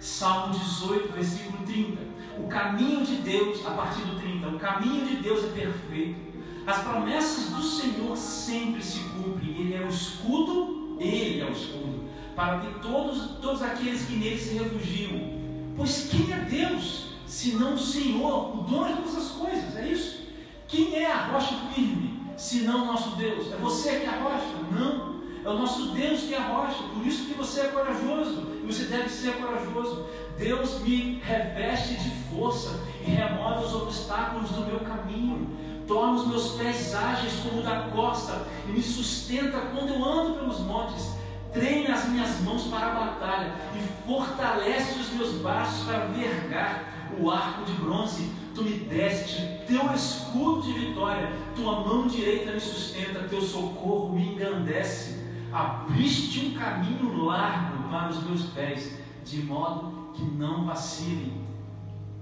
Salmo 0.01 0.53
18, 0.53 1.13
versículo 1.13 1.65
30. 1.65 1.97
O 2.37 2.47
caminho 2.47 3.05
de 3.05 3.15
Deus, 3.15 3.65
a 3.65 3.71
partir 3.71 4.01
do 4.01 4.19
30, 4.19 4.47
o 4.49 4.59
caminho 4.59 5.05
de 5.07 5.15
Deus 5.17 5.45
é 5.45 5.47
perfeito. 5.47 6.19
As 6.67 6.79
promessas 6.79 7.51
do 7.51 7.63
Senhor 7.63 8.17
sempre 8.17 8.83
se 8.83 8.99
cumprem. 9.09 9.51
Ele 9.57 9.73
é 9.73 9.81
o 9.81 9.87
escudo, 9.87 10.97
ele 10.99 11.39
é 11.39 11.45
o 11.45 11.51
escudo, 11.51 12.03
para 12.35 12.59
que 12.59 12.79
todos, 12.79 13.37
todos 13.41 13.61
aqueles 13.61 14.05
que 14.05 14.15
nele 14.17 14.37
se 14.37 14.57
refugiam. 14.57 15.44
Pois 15.75 16.07
quem 16.09 16.31
é 16.31 16.37
Deus, 16.37 17.07
senão 17.27 17.73
o 17.73 17.79
Senhor, 17.79 18.59
o 18.59 18.63
dono 18.63 18.87
de 18.87 18.93
todas 18.93 19.17
as 19.17 19.31
coisas? 19.31 19.75
É 19.75 19.87
isso. 19.87 20.25
Quem 20.67 20.95
é 20.95 21.11
a 21.11 21.27
rocha 21.27 21.55
firme, 21.73 22.21
senão 22.37 22.83
o 22.83 22.85
nosso 22.85 23.15
Deus? 23.17 23.51
É 23.51 23.57
você 23.57 23.99
que 23.99 24.05
é 24.05 24.09
a 24.09 24.23
rocha? 24.23 24.55
Não. 24.71 25.15
É 25.43 25.49
o 25.49 25.59
nosso 25.59 25.89
Deus 25.89 26.21
que 26.21 26.33
é 26.33 26.37
a 26.37 26.47
rocha. 26.47 26.81
Por 26.93 27.05
isso 27.05 27.25
que 27.25 27.33
você 27.33 27.61
é 27.61 27.67
corajoso. 27.67 28.47
E 28.63 28.65
você 28.65 28.85
deve 28.85 29.09
ser 29.09 29.35
corajoso. 29.35 30.07
Deus 30.37 30.81
me 30.81 31.19
reveste 31.23 31.95
de 31.95 32.09
força 32.31 32.79
e 33.05 33.11
remove 33.11 33.65
os 33.65 33.75
obstáculos 33.75 34.49
do 34.49 34.65
meu 34.65 34.79
caminho. 34.79 35.47
Torna 35.87 36.13
os 36.13 36.27
meus 36.27 36.53
pés 36.53 36.95
ágeis 36.95 37.33
como 37.43 37.59
o 37.59 37.63
da 37.63 37.89
costa 37.89 38.47
e 38.67 38.71
me 38.71 38.81
sustenta 38.81 39.59
quando 39.71 39.93
eu 39.93 40.03
ando 40.03 40.39
pelos 40.39 40.59
montes. 40.61 41.11
Treina 41.55 41.95
as 41.95 42.07
minhas 42.09 42.39
mãos 42.41 42.67
para 42.67 42.91
a 42.91 42.93
batalha 42.93 43.55
e 43.75 44.07
fortalece 44.07 44.99
os 44.99 45.09
meus 45.13 45.41
braços 45.41 45.85
para 45.85 46.05
vergar 46.05 46.83
o 47.17 47.31
arco 47.31 47.65
de 47.65 47.73
bronze. 47.73 48.29
Tu 48.53 48.63
me 48.63 48.71
deste 48.71 49.41
teu 49.67 49.91
escudo 49.93 50.61
de 50.61 50.73
vitória, 50.73 51.31
tua 51.55 51.79
mão 51.79 52.07
direita 52.07 52.51
me 52.51 52.59
sustenta, 52.59 53.27
teu 53.27 53.41
socorro 53.41 54.13
me 54.13 54.33
engrandece 54.33 55.25
abriste 55.55 56.47
um 56.47 56.53
caminho 56.53 57.23
largo 57.23 57.87
para 57.89 58.09
os 58.09 58.21
meus 58.23 58.43
pés, 58.47 58.99
de 59.23 59.41
modo 59.43 60.11
que 60.13 60.23
não 60.23 60.65
vacilem. 60.65 61.45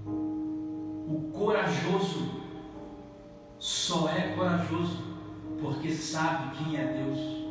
O 0.06 1.32
corajoso 1.34 2.30
só 3.58 4.08
é 4.10 4.34
corajoso 4.36 5.00
porque 5.60 5.92
sabe 5.92 6.58
quem 6.58 6.78
é 6.78 6.86
Deus. 6.86 7.43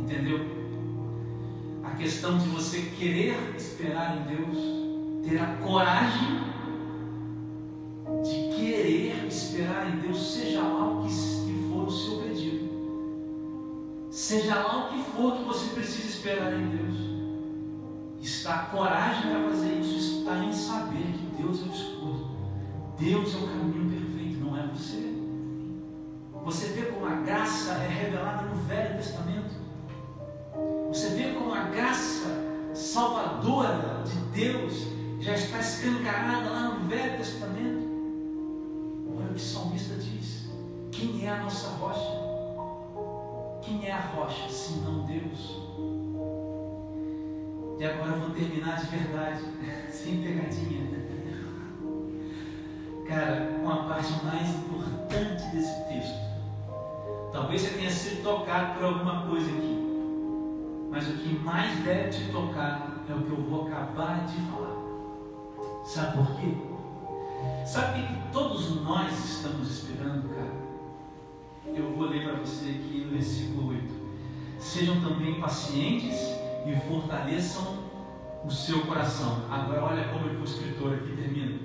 Entendeu? 0.00 0.40
A 1.84 1.90
questão 1.90 2.38
de 2.38 2.48
você 2.48 2.80
querer 2.98 3.36
esperar 3.56 4.16
em 4.16 4.36
Deus, 4.36 4.56
ter 5.28 5.38
a 5.38 5.56
coragem 5.56 6.40
de 8.22 8.56
querer 8.56 9.26
esperar 9.26 9.88
em 9.88 10.00
Deus, 10.00 10.34
seja 10.34 10.62
lá 10.62 10.86
o 10.86 11.02
que 11.04 11.68
for 11.68 11.86
o 11.86 11.90
seu 11.90 12.22
pedido. 12.22 12.70
Seja 14.10 14.54
lá 14.56 14.86
o 14.86 14.88
que 14.90 15.02
for 15.12 15.36
que 15.36 15.44
você 15.44 15.74
precisa 15.74 16.08
esperar 16.08 16.52
em 16.52 16.68
Deus, 16.68 16.96
está 18.20 18.54
a 18.54 18.66
coragem 18.66 19.30
para 19.30 19.48
fazer 19.50 19.80
isso, 19.80 20.18
está 20.18 20.44
em 20.44 20.52
saber 20.52 21.12
que 21.12 21.42
Deus 21.42 21.60
é 21.60 21.68
o 21.68 21.72
escudo, 21.72 22.30
Deus 22.98 23.34
é 23.34 23.38
o 23.38 23.48
caminho 23.48 23.79
graça 31.70 32.26
salvadora 32.74 34.02
de 34.04 34.16
Deus 34.40 34.86
já 35.20 35.34
está 35.34 35.58
escancarada 35.58 36.50
lá 36.50 36.74
no 36.74 36.88
Velho 36.88 37.18
Testamento. 37.18 37.88
Olha 39.16 39.30
o 39.30 39.34
que 39.34 39.34
o 39.34 39.38
salmista 39.38 39.94
diz: 39.94 40.48
quem 40.90 41.26
é 41.26 41.30
a 41.30 41.42
nossa 41.42 41.68
rocha? 41.76 42.20
Quem 43.62 43.86
é 43.86 43.92
a 43.92 44.00
rocha 44.00 44.48
senão 44.48 45.06
Deus? 45.06 45.58
E 47.78 47.84
agora 47.84 48.12
eu 48.12 48.20
vou 48.20 48.30
terminar 48.30 48.78
de 48.80 48.86
verdade, 48.86 49.42
sem 49.90 50.22
pegadinha. 50.22 51.00
Cara, 53.10 53.58
com 53.60 53.68
a 53.68 53.76
parte 53.88 54.12
mais 54.24 54.48
importante 54.50 55.42
desse 55.52 55.84
texto. 55.88 56.14
Talvez 57.32 57.60
você 57.60 57.70
tenha 57.70 57.90
sido 57.90 58.22
tocado 58.22 58.74
por 58.74 58.84
alguma 58.84 59.26
coisa 59.26 59.50
aqui, 59.50 59.79
mas 60.90 61.08
o 61.08 61.12
que 61.12 61.38
mais 61.38 61.78
deve 61.84 62.10
te 62.10 62.32
tocar 62.32 63.04
é 63.08 63.14
o 63.14 63.22
que 63.22 63.30
eu 63.30 63.42
vou 63.42 63.68
acabar 63.68 64.26
de 64.26 64.36
falar. 64.50 64.76
Sabe 65.84 66.16
por 66.16 66.36
quê? 66.36 66.54
Sabe 67.64 68.00
o 68.00 68.06
que 68.06 68.32
todos 68.32 68.82
nós 68.82 69.12
estamos 69.12 69.70
esperando, 69.70 70.28
cara? 70.34 70.50
Eu 71.74 71.94
vou 71.94 72.08
ler 72.08 72.24
para 72.24 72.40
você 72.40 72.70
aqui 72.70 73.04
no 73.04 73.12
versículo 73.12 73.68
8. 73.68 73.84
Sejam 74.58 75.00
também 75.00 75.40
pacientes 75.40 76.18
e 76.66 76.74
fortaleçam 76.88 77.78
o 78.44 78.50
seu 78.50 78.84
coração. 78.86 79.44
Agora 79.48 79.84
olha 79.84 80.08
como 80.08 80.28
é 80.28 80.32
o 80.32 80.44
escritor 80.44 80.94
aqui 80.94 81.14
termina. 81.14 81.58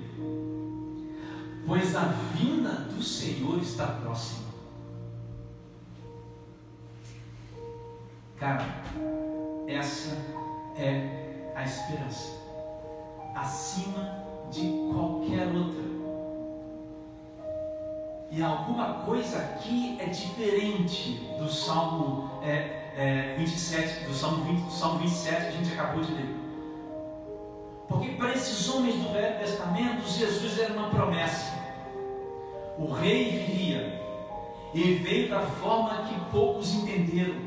Pois 1.66 1.96
a 1.96 2.04
vinda 2.34 2.70
do 2.70 3.02
Senhor 3.02 3.58
está 3.58 3.86
próxima. 3.86 4.45
Cara, 8.38 8.66
essa 9.66 10.14
é 10.78 11.52
a 11.54 11.64
esperança. 11.64 12.36
Acima 13.34 14.24
de 14.50 14.90
qualquer 14.92 15.46
outra. 15.48 15.86
E 18.30 18.42
alguma 18.42 19.04
coisa 19.04 19.38
aqui 19.38 19.96
é 19.98 20.06
diferente 20.06 21.26
do 21.38 21.48
Salmo 21.48 22.30
é, 22.42 22.92
é, 22.94 23.36
27, 23.38 24.04
do 24.04 24.12
Salmo, 24.12 24.44
20, 24.44 24.64
do 24.64 24.70
Salmo 24.70 24.98
27 24.98 25.40
que 25.40 25.46
a 25.46 25.50
gente 25.52 25.72
acabou 25.72 26.04
de 26.04 26.12
ler. 26.12 26.36
Porque 27.88 28.08
para 28.10 28.34
esses 28.34 28.68
homens 28.68 28.96
do 28.96 29.12
Velho 29.14 29.38
Testamento, 29.38 30.06
Jesus 30.06 30.58
era 30.58 30.74
uma 30.74 30.90
promessa. 30.90 31.54
O 32.78 32.92
rei 32.92 33.30
viria. 33.30 34.04
E 34.74 34.94
veio 34.96 35.30
da 35.30 35.40
forma 35.40 36.02
que 36.02 36.20
poucos 36.30 36.74
entenderam. 36.74 37.45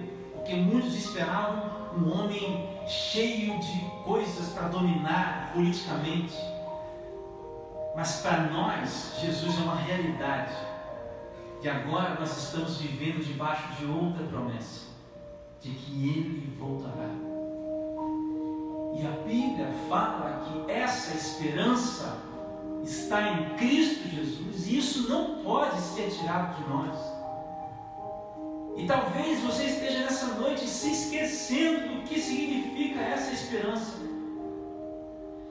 Porque 0.50 0.64
muitos 0.64 0.96
esperavam 0.96 1.70
um 1.96 2.12
homem 2.12 2.68
cheio 2.88 3.60
de 3.60 3.86
coisas 4.04 4.50
para 4.50 4.68
dominar 4.68 5.52
politicamente. 5.54 6.36
Mas 7.96 8.22
para 8.22 8.48
nós, 8.48 9.14
Jesus 9.22 9.60
é 9.60 9.62
uma 9.62 9.76
realidade. 9.76 10.56
E 11.62 11.70
agora 11.70 12.20
nós 12.20 12.36
estamos 12.36 12.78
vivendo 12.82 13.24
debaixo 13.24 13.76
de 13.76 13.86
outra 13.86 14.26
promessa, 14.26 14.88
de 15.62 15.70
que 15.70 16.10
Ele 16.10 16.58
voltará. 16.58 17.10
E 19.00 19.06
a 19.06 19.24
Bíblia 19.24 19.72
fala 19.88 20.48
que 20.48 20.72
essa 20.72 21.16
esperança 21.16 22.18
está 22.84 23.34
em 23.34 23.56
Cristo 23.56 24.10
Jesus, 24.10 24.68
e 24.68 24.80
isso 24.80 25.08
não 25.10 25.44
pode 25.44 25.80
ser 25.80 26.10
tirado 26.10 26.56
de 26.56 26.68
nós. 26.68 27.19
E 28.80 28.86
talvez 28.86 29.42
você 29.42 29.66
esteja 29.66 30.00
nessa 30.00 30.36
noite 30.36 30.66
se 30.66 30.90
esquecendo 30.90 31.96
do 31.96 32.04
que 32.04 32.18
significa 32.18 33.02
essa 33.02 33.34
esperança. 33.34 34.00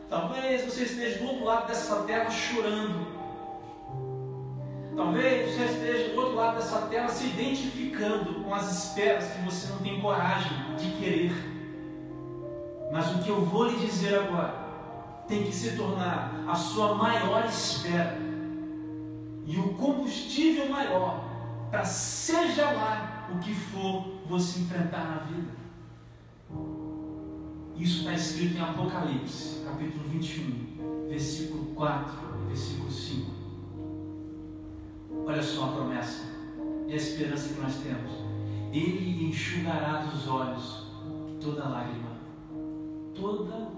Talvez 0.09 0.64
você 0.64 0.85
esteja 0.85 1.19
do 1.19 1.27
outro 1.27 1.45
lado 1.45 1.67
dessa 1.67 2.05
tela 2.05 2.31
chorando. 2.31 3.07
Talvez 4.97 5.55
você 5.55 5.64
esteja 5.64 6.14
do 6.14 6.21
outro 6.21 6.37
lado 6.37 6.57
dessa 6.57 6.81
tela 6.87 7.09
se 7.09 7.27
identificando 7.27 8.43
com 8.43 8.55
as 8.55 8.73
esperas 8.73 9.31
que 9.31 9.43
você 9.43 9.71
não 9.75 9.79
tem 9.81 10.01
coragem 10.01 10.75
de 10.79 10.91
querer. 10.93 11.33
Mas 12.91 13.14
o 13.14 13.19
que 13.19 13.29
eu 13.29 13.45
vou 13.45 13.64
lhe 13.64 13.77
dizer 13.77 14.21
agora 14.21 14.55
tem 15.29 15.45
que 15.45 15.53
se 15.53 15.77
tornar 15.77 16.33
a 16.49 16.55
sua 16.55 16.95
maior 16.95 17.45
espera 17.45 18.17
e 19.45 19.59
o 19.59 19.75
combustível 19.75 20.71
maior 20.71 21.23
para 21.71 21.85
seja 21.85 22.71
lá 22.71 23.17
o 23.35 23.38
que 23.38 23.55
for 23.55 24.23
você 24.27 24.61
enfrentar 24.61 25.05
na 25.05 25.17
vida. 25.19 25.59
Isso 27.77 28.01
está 28.01 28.12
escrito 28.14 28.57
em 28.57 28.61
Apocalipse, 28.61 29.62
capítulo 29.64 30.05
21, 30.09 31.09
versículo 31.09 31.67
4 31.75 32.12
e 32.43 32.47
versículo 32.49 32.91
5. 32.91 33.31
Olha 35.27 35.43
só 35.43 35.64
a 35.67 35.73
promessa 35.73 36.25
e 36.87 36.93
a 36.93 36.97
esperança 36.97 37.55
que 37.55 37.61
nós 37.61 37.77
temos. 37.77 38.12
Ele 38.73 39.29
enxugará 39.29 40.03
dos 40.03 40.27
olhos 40.27 40.87
toda 41.41 41.69
lágrima. 41.69 42.19
Toda 43.14 43.71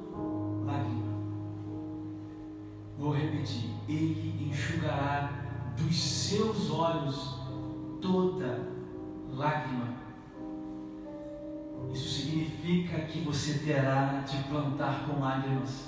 lágrima. 0.65 1.11
Vou 2.99 3.13
repetir. 3.13 3.71
Ele 3.89 4.49
enxugará 4.49 5.75
dos 5.77 5.97
seus 5.97 6.71
olhos 6.71 7.39
toda 8.01 8.47
lágrima. 8.47 8.69
Isso 11.93 12.09
significa 12.09 13.01
que 13.01 13.21
você 13.21 13.55
terá 13.59 14.23
de 14.27 14.37
plantar 14.45 15.07
com 15.07 15.21
lágrimas. 15.21 15.87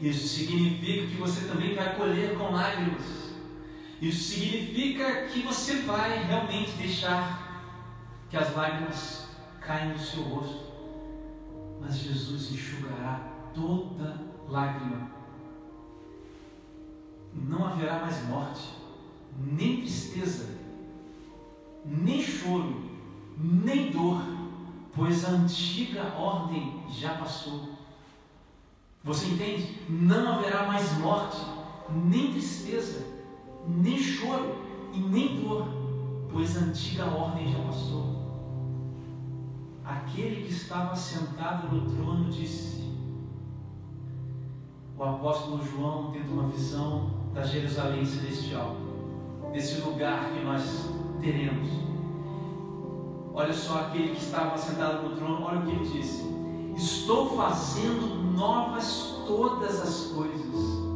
Isso 0.00 0.28
significa 0.28 1.06
que 1.06 1.16
você 1.16 1.46
também 1.46 1.74
vai 1.74 1.94
colher 1.96 2.36
com 2.36 2.52
lágrimas. 2.52 3.34
Isso 4.00 4.34
significa 4.34 5.26
que 5.26 5.40
você 5.42 5.76
vai 5.82 6.24
realmente 6.24 6.72
deixar 6.72 7.46
que 8.28 8.36
as 8.36 8.54
lágrimas 8.54 9.28
caem 9.60 9.90
no 9.90 9.98
seu 9.98 10.22
rosto. 10.22 10.66
Mas 11.80 11.98
Jesus 11.98 12.52
enxugará 12.52 13.32
toda 13.54 14.20
lágrima. 14.48 15.10
Não 17.32 17.66
haverá 17.66 17.98
mais 18.00 18.26
morte, 18.26 18.74
nem 19.38 19.80
tristeza, 19.80 20.55
nem 21.86 22.20
choro, 22.20 22.82
nem 23.38 23.90
dor, 23.90 24.22
pois 24.94 25.24
a 25.24 25.30
antiga 25.30 26.14
ordem 26.14 26.82
já 26.90 27.14
passou. 27.14 27.76
Você 29.04 29.26
entende? 29.26 29.78
Não 29.88 30.34
haverá 30.34 30.66
mais 30.66 30.98
morte, 30.98 31.38
nem 31.90 32.32
tristeza, 32.32 33.06
nem 33.68 33.98
choro 33.98 34.56
e 34.92 34.98
nem 34.98 35.40
dor, 35.40 35.68
pois 36.32 36.56
a 36.56 36.60
antiga 36.60 37.04
ordem 37.04 37.52
já 37.52 37.58
passou. 37.60 38.16
Aquele 39.84 40.42
que 40.42 40.52
estava 40.52 40.96
sentado 40.96 41.72
no 41.72 41.88
trono 41.88 42.28
disse: 42.28 42.90
O 44.98 45.04
apóstolo 45.04 45.64
João 45.64 46.10
tendo 46.10 46.32
uma 46.32 46.48
visão 46.48 47.30
da 47.32 47.44
Jerusalém 47.44 48.04
celestial, 48.04 48.76
desse 49.52 49.80
lugar 49.82 50.32
que 50.32 50.42
nós 50.42 51.05
teremos. 51.20 51.68
Olha 53.34 53.52
só 53.52 53.80
aquele 53.80 54.14
que 54.14 54.22
estava 54.22 54.56
sentado 54.56 55.08
no 55.08 55.16
trono, 55.16 55.44
olha 55.44 55.60
o 55.60 55.66
que 55.66 55.72
ele 55.72 56.00
disse: 56.00 56.24
Estou 56.74 57.36
fazendo 57.36 58.32
novas 58.32 59.22
todas 59.26 59.80
as 59.80 60.12
coisas. 60.12 60.86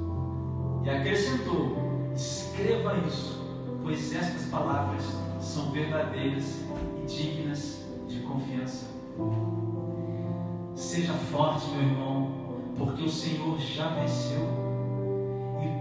E 0.85 0.91
acrescentou: 0.91 1.77
Escreva 2.15 2.97
isso, 3.07 3.45
pois 3.83 4.15
estas 4.15 4.47
palavras 4.47 5.05
são 5.41 5.71
verdadeiras 5.71 6.61
e 7.03 7.07
dignas 7.07 7.85
de 8.09 8.21
confiança. 8.21 8.87
Seja 10.75 11.13
forte, 11.13 11.69
meu 11.71 11.83
irmão, 11.83 12.31
porque 12.79 13.03
o 13.03 13.11
Senhor 13.11 13.59
já 13.59 13.89
venceu. 13.89 14.70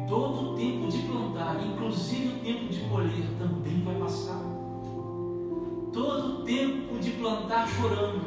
Todo 0.09 0.53
o 0.53 0.55
tempo 0.55 0.87
de 0.87 1.03
plantar, 1.03 1.63
inclusive 1.63 2.29
o 2.29 2.39
tempo 2.39 2.73
de 2.73 2.79
colher, 2.89 3.29
também 3.37 3.83
vai 3.83 3.93
passar. 3.93 4.41
Todo 5.93 6.39
o 6.39 6.43
tempo 6.43 6.97
de 6.99 7.11
plantar 7.11 7.67
chorando, 7.67 8.25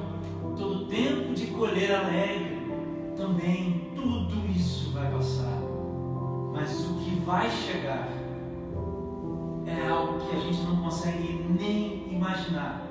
todo 0.56 0.84
o 0.84 0.86
tempo 0.86 1.34
de 1.34 1.48
colher 1.48 1.92
alegre, 1.92 2.58
também 3.16 3.90
tudo 3.96 4.48
isso 4.48 4.92
vai 4.92 5.10
passar. 5.10 5.58
Mas 6.52 6.88
o 6.88 6.94
que 7.00 7.16
vai 7.26 7.50
chegar 7.50 8.08
é 9.66 9.88
algo 9.88 10.20
que 10.20 10.36
a 10.36 10.38
gente 10.38 10.62
não 10.62 10.76
consegue 10.76 11.44
nem 11.58 12.12
imaginar. 12.12 12.86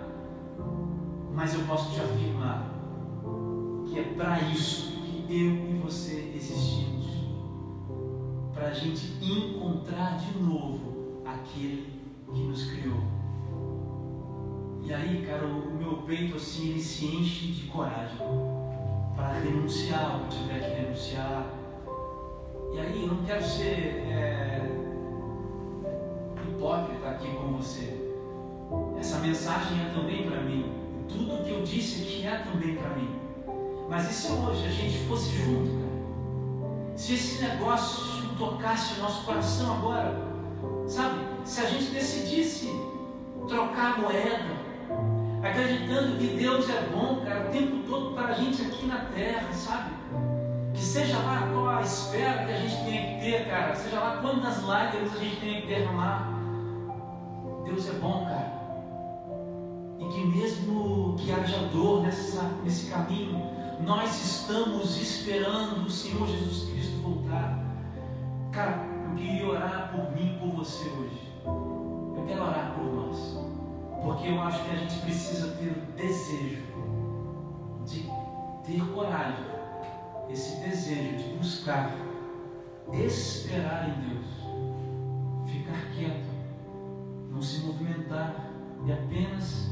Mas 1.34 1.54
eu 1.54 1.62
posso 1.62 1.94
te 1.94 2.02
afirmar 2.02 2.70
que 3.86 4.00
é 4.00 4.04
para 4.04 4.42
isso 4.50 4.92
que 5.02 5.26
eu 5.30 5.76
e 5.76 5.80
você 5.82 6.34
existimos 6.36 7.01
para 8.62 8.70
a 8.70 8.74
gente 8.76 9.18
encontrar 9.20 10.20
de 10.20 10.38
novo 10.38 11.24
aquele 11.26 12.00
que 12.32 12.40
nos 12.42 12.66
criou. 12.66 13.02
E 14.84 14.94
aí, 14.94 15.26
cara, 15.28 15.48
o 15.48 15.74
meu 15.74 16.04
peito 16.04 16.36
assim 16.36 16.70
ele 16.70 16.80
se 16.80 17.08
enche 17.08 17.48
de 17.48 17.68
coragem 17.70 18.20
para 19.16 19.40
renunciar 19.40 20.22
o 20.22 20.28
que 20.28 20.38
tiver 20.38 20.60
que 20.60 20.80
renunciar. 20.80 21.48
E 22.72 22.80
aí, 22.80 23.02
eu 23.02 23.08
não 23.08 23.24
quero 23.24 23.44
ser 23.44 24.06
é, 24.12 24.62
hipócrita 26.48 27.10
aqui 27.10 27.30
com 27.30 27.58
você. 27.58 28.14
Essa 29.00 29.18
mensagem 29.22 29.82
é 29.82 29.90
também 29.90 30.30
para 30.30 30.40
mim. 30.40 30.72
Tudo 31.10 31.44
que 31.44 31.50
eu 31.50 31.64
disse 31.64 32.04
aqui 32.04 32.28
é 32.28 32.38
também 32.38 32.76
para 32.76 32.90
mim. 32.92 33.10
Mas 33.90 34.08
e 34.12 34.14
se 34.14 34.32
hoje 34.32 34.68
a 34.68 34.72
gente 34.72 35.00
fosse 35.08 35.36
junto, 35.36 35.72
cara? 35.72 36.96
Se 36.96 37.16
esse 37.16 37.42
negócio 37.42 38.11
tocasse 38.42 39.00
o 39.00 39.04
nosso 39.04 39.24
coração 39.24 39.76
agora, 39.76 40.20
sabe? 40.88 41.20
Se 41.46 41.62
a 41.62 41.66
gente 41.66 41.92
decidisse 41.92 42.74
trocar 43.48 44.00
moeda, 44.00 44.58
acreditando 45.44 46.18
que 46.18 46.28
Deus 46.28 46.68
é 46.68 46.90
bom, 46.92 47.22
cara, 47.24 47.48
o 47.48 47.52
tempo 47.52 47.88
todo 47.88 48.16
para 48.16 48.30
a 48.30 48.34
gente 48.34 48.64
aqui 48.64 48.88
na 48.88 48.98
terra, 49.16 49.54
sabe? 49.54 49.92
Que 50.74 50.82
seja 50.82 51.20
lá 51.20 51.50
qual 51.54 51.70
a 51.70 51.82
espera 51.82 52.46
que 52.46 52.52
a 52.52 52.58
gente 52.58 52.84
tenha 52.84 53.16
que 53.16 53.26
ter, 53.26 53.48
cara, 53.48 53.76
seja 53.76 54.00
lá 54.00 54.18
quantas 54.18 54.64
lágrimas 54.64 55.14
a 55.14 55.20
gente 55.20 55.40
tenha 55.40 55.62
que 55.62 55.68
derramar, 55.68 56.28
Deus 57.64 57.88
é 57.90 57.94
bom, 57.94 58.26
cara. 58.26 58.60
E 60.00 60.14
que 60.14 60.26
mesmo 60.26 61.16
que 61.20 61.32
haja 61.32 61.60
dor 61.72 62.02
nessa, 62.02 62.42
nesse 62.64 62.90
caminho, 62.90 63.40
nós 63.82 64.20
estamos 64.20 65.00
esperando 65.00 65.86
o 65.86 65.92
Senhor 65.92 66.28
Jesus 66.28 66.70
Cristo 66.70 67.02
voltar. 67.02 67.61
Cara, 68.52 68.86
eu 69.06 69.16
queria 69.16 69.48
orar 69.48 69.92
por 69.92 70.12
mim 70.12 70.38
por 70.40 70.50
você 70.58 70.90
hoje. 70.90 71.32
Eu 71.46 72.24
quero 72.28 72.44
orar 72.44 72.76
por 72.76 72.86
nós. 72.94 73.38
Porque 74.04 74.30
eu 74.30 74.42
acho 74.42 74.64
que 74.64 74.72
a 74.72 74.76
gente 74.76 75.00
precisa 75.02 75.56
ter 75.56 75.70
o 75.70 75.92
desejo 75.96 76.64
de 77.86 78.10
ter 78.66 78.94
coragem, 78.94 79.46
esse 80.30 80.60
desejo 80.60 81.18
de 81.18 81.38
buscar, 81.38 81.96
esperar 82.94 83.90
em 83.90 84.10
Deus, 84.10 84.26
ficar 85.48 85.92
quieto 85.96 86.32
não 87.32 87.42
se 87.42 87.66
movimentar 87.66 88.52
e 88.86 88.92
apenas 88.92 89.72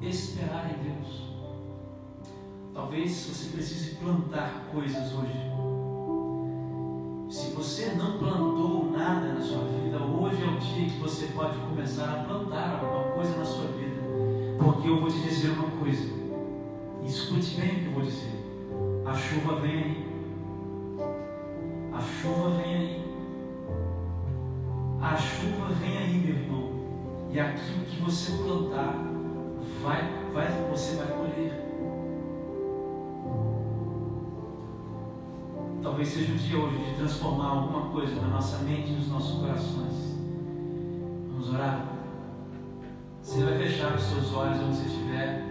esperar 0.00 0.70
em 0.70 0.84
Deus. 0.84 1.28
Talvez 2.72 3.26
você 3.26 3.50
precise 3.50 3.96
plantar 3.96 4.66
coisas 4.70 5.12
hoje. 5.12 5.67
Se 7.28 7.50
você 7.50 7.92
não 7.94 8.16
plantou 8.16 8.90
nada 8.90 9.34
na 9.34 9.40
sua 9.42 9.62
vida, 9.64 9.98
hoje 9.98 10.42
é 10.42 10.46
o 10.46 10.58
dia 10.58 10.88
que 10.88 10.98
você 10.98 11.26
pode 11.26 11.58
começar 11.58 12.04
a 12.10 12.24
plantar 12.24 12.80
alguma 12.80 13.12
coisa 13.12 13.36
na 13.36 13.44
sua 13.44 13.66
vida. 13.72 14.00
Porque 14.58 14.88
eu 14.88 14.98
vou 14.98 15.10
te 15.10 15.20
dizer 15.20 15.50
uma 15.50 15.70
coisa. 15.72 16.08
Escute 17.04 17.60
bem 17.60 17.68
o 17.68 17.80
que 17.80 17.84
eu 17.84 17.92
vou 17.92 18.02
dizer. 18.02 18.32
A 19.04 19.14
chuva 19.14 19.56
vem 19.56 19.74
aí. 19.74 20.08
A 21.92 22.00
chuva 22.00 22.50
vem 22.50 22.74
aí. 22.74 23.04
A 25.02 25.16
chuva 25.16 25.74
vem 25.80 25.98
aí, 25.98 26.14
meu 26.14 26.34
irmão. 26.34 26.70
E 27.30 27.38
aquilo 27.38 27.84
que 27.84 28.00
você 28.00 28.32
plantar, 28.42 29.04
vai, 29.82 30.02
vai, 30.32 30.48
você 30.70 30.96
vai 30.96 31.08
colher. 31.08 31.67
Talvez 35.98 36.14
seja 36.14 36.32
o 36.32 36.36
dia 36.36 36.56
hoje 36.56 36.78
de 36.78 36.94
transformar 36.94 37.48
alguma 37.48 37.90
coisa 37.90 38.14
na 38.20 38.28
nossa 38.28 38.58
mente 38.58 38.88
e 38.88 38.92
nos 38.92 39.08
nossos 39.08 39.40
corações. 39.40 40.16
Vamos 41.32 41.52
orar? 41.52 41.88
Você 43.20 43.42
vai 43.42 43.58
fechar 43.58 43.96
os 43.96 44.02
seus 44.04 44.32
olhos 44.32 44.60
onde 44.60 44.76
você 44.76 44.86
estiver. 44.86 45.42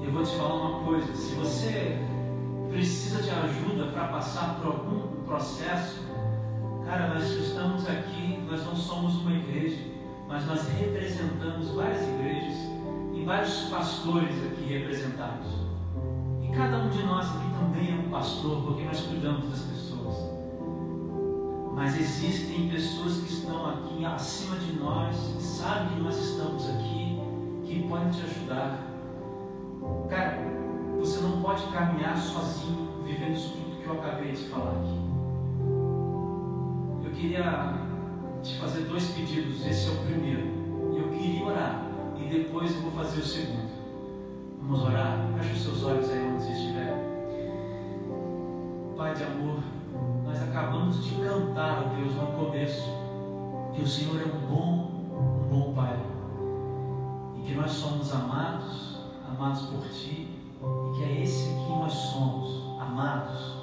E 0.00 0.04
eu 0.04 0.12
vou 0.12 0.22
te 0.22 0.36
falar 0.36 0.54
uma 0.54 0.84
coisa: 0.84 1.12
se 1.16 1.34
você 1.34 1.98
precisa 2.70 3.24
de 3.24 3.30
ajuda 3.30 3.86
para 3.86 4.06
passar 4.06 4.60
por 4.60 4.66
algum 4.66 5.24
processo, 5.24 5.98
cara, 6.86 7.12
nós 7.12 7.28
estamos 7.28 7.88
aqui, 7.88 8.40
nós 8.48 8.64
não 8.64 8.76
somos 8.76 9.16
uma 9.16 9.32
igreja, 9.32 9.82
mas 10.28 10.46
nós 10.46 10.68
representamos 10.78 11.70
várias 11.70 12.02
igrejas 12.06 12.56
e 13.16 13.24
vários 13.24 13.62
pastores 13.62 14.46
aqui 14.46 14.62
representados. 14.62 15.69
Cada 16.54 16.78
um 16.78 16.88
de 16.88 17.02
nós 17.04 17.26
aqui 17.26 17.48
também 17.58 17.92
é 17.92 17.94
um 17.94 18.10
pastor, 18.10 18.62
porque 18.62 18.82
nós 18.84 19.00
cuidamos 19.00 19.48
das 19.48 19.60
pessoas. 19.60 20.16
Mas 21.74 21.98
existem 21.98 22.68
pessoas 22.68 23.18
que 23.18 23.32
estão 23.32 23.70
aqui 23.70 24.04
acima 24.04 24.56
de 24.56 24.72
nós, 24.78 25.16
que 25.16 25.42
sabem 25.42 25.88
que 25.96 26.00
nós 26.02 26.16
estamos 26.18 26.68
aqui, 26.68 27.18
que 27.64 27.86
podem 27.88 28.10
te 28.10 28.22
ajudar. 28.22 28.78
Cara, 30.08 30.38
você 30.98 31.20
não 31.20 31.40
pode 31.40 31.62
caminhar 31.68 32.18
sozinho, 32.18 33.02
vivendo 33.04 33.34
isso 33.34 33.52
tudo 33.52 33.82
que 33.82 33.86
eu 33.86 33.94
acabei 33.94 34.32
de 34.32 34.44
falar 34.48 34.72
aqui. 34.72 35.00
Eu 37.04 37.10
queria 37.12 37.74
te 38.42 38.58
fazer 38.58 38.82
dois 38.82 39.08
pedidos, 39.10 39.64
esse 39.64 39.88
é 39.88 39.92
o 39.92 39.96
primeiro. 40.04 40.46
Eu 40.96 41.08
queria 41.08 41.44
orar 41.44 41.86
e 42.18 42.28
depois 42.28 42.74
eu 42.74 42.82
vou 42.82 42.92
fazer 42.92 43.20
o 43.20 43.24
segundo. 43.24 43.69
Vamos 44.62 44.82
orar? 44.82 45.16
Feche 45.38 45.52
os 45.54 45.62
seus 45.62 45.84
olhos 45.84 46.10
aí 46.10 46.28
onde 46.28 46.44
você 46.44 46.52
estiver. 46.52 46.94
Pai 48.96 49.14
de 49.14 49.24
amor, 49.24 49.62
nós 50.24 50.42
acabamos 50.42 51.02
de 51.02 51.14
cantar, 51.14 51.82
ó 51.82 51.96
Deus, 51.96 52.14
no 52.14 52.26
começo, 52.26 52.88
que 53.74 53.82
o 53.82 53.86
Senhor 53.86 54.20
é 54.20 54.26
um 54.26 54.46
bom, 54.46 54.90
um 55.42 55.48
bom 55.48 55.72
Pai. 55.72 55.98
E 57.36 57.40
que 57.40 57.54
nós 57.54 57.70
somos 57.70 58.14
amados, 58.14 59.00
amados 59.26 59.62
por 59.62 59.88
Ti, 59.88 60.28
e 60.60 60.96
que 60.96 61.04
é 61.04 61.22
esse 61.22 61.48
que 61.48 61.70
nós 61.70 61.92
somos, 61.92 62.78
amados. 62.80 63.56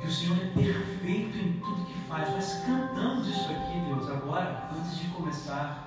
Que 0.00 0.06
o 0.06 0.12
Senhor 0.12 0.36
é 0.36 0.46
perfeito 0.54 1.36
em 1.36 1.54
tudo 1.54 1.84
que 1.84 1.98
faz. 2.08 2.30
Nós 2.30 2.62
cantamos 2.64 3.26
isso 3.26 3.50
aqui, 3.50 3.80
Deus, 3.80 4.08
agora, 4.08 4.70
antes 4.78 4.96
de 4.96 5.08
começar. 5.08 5.84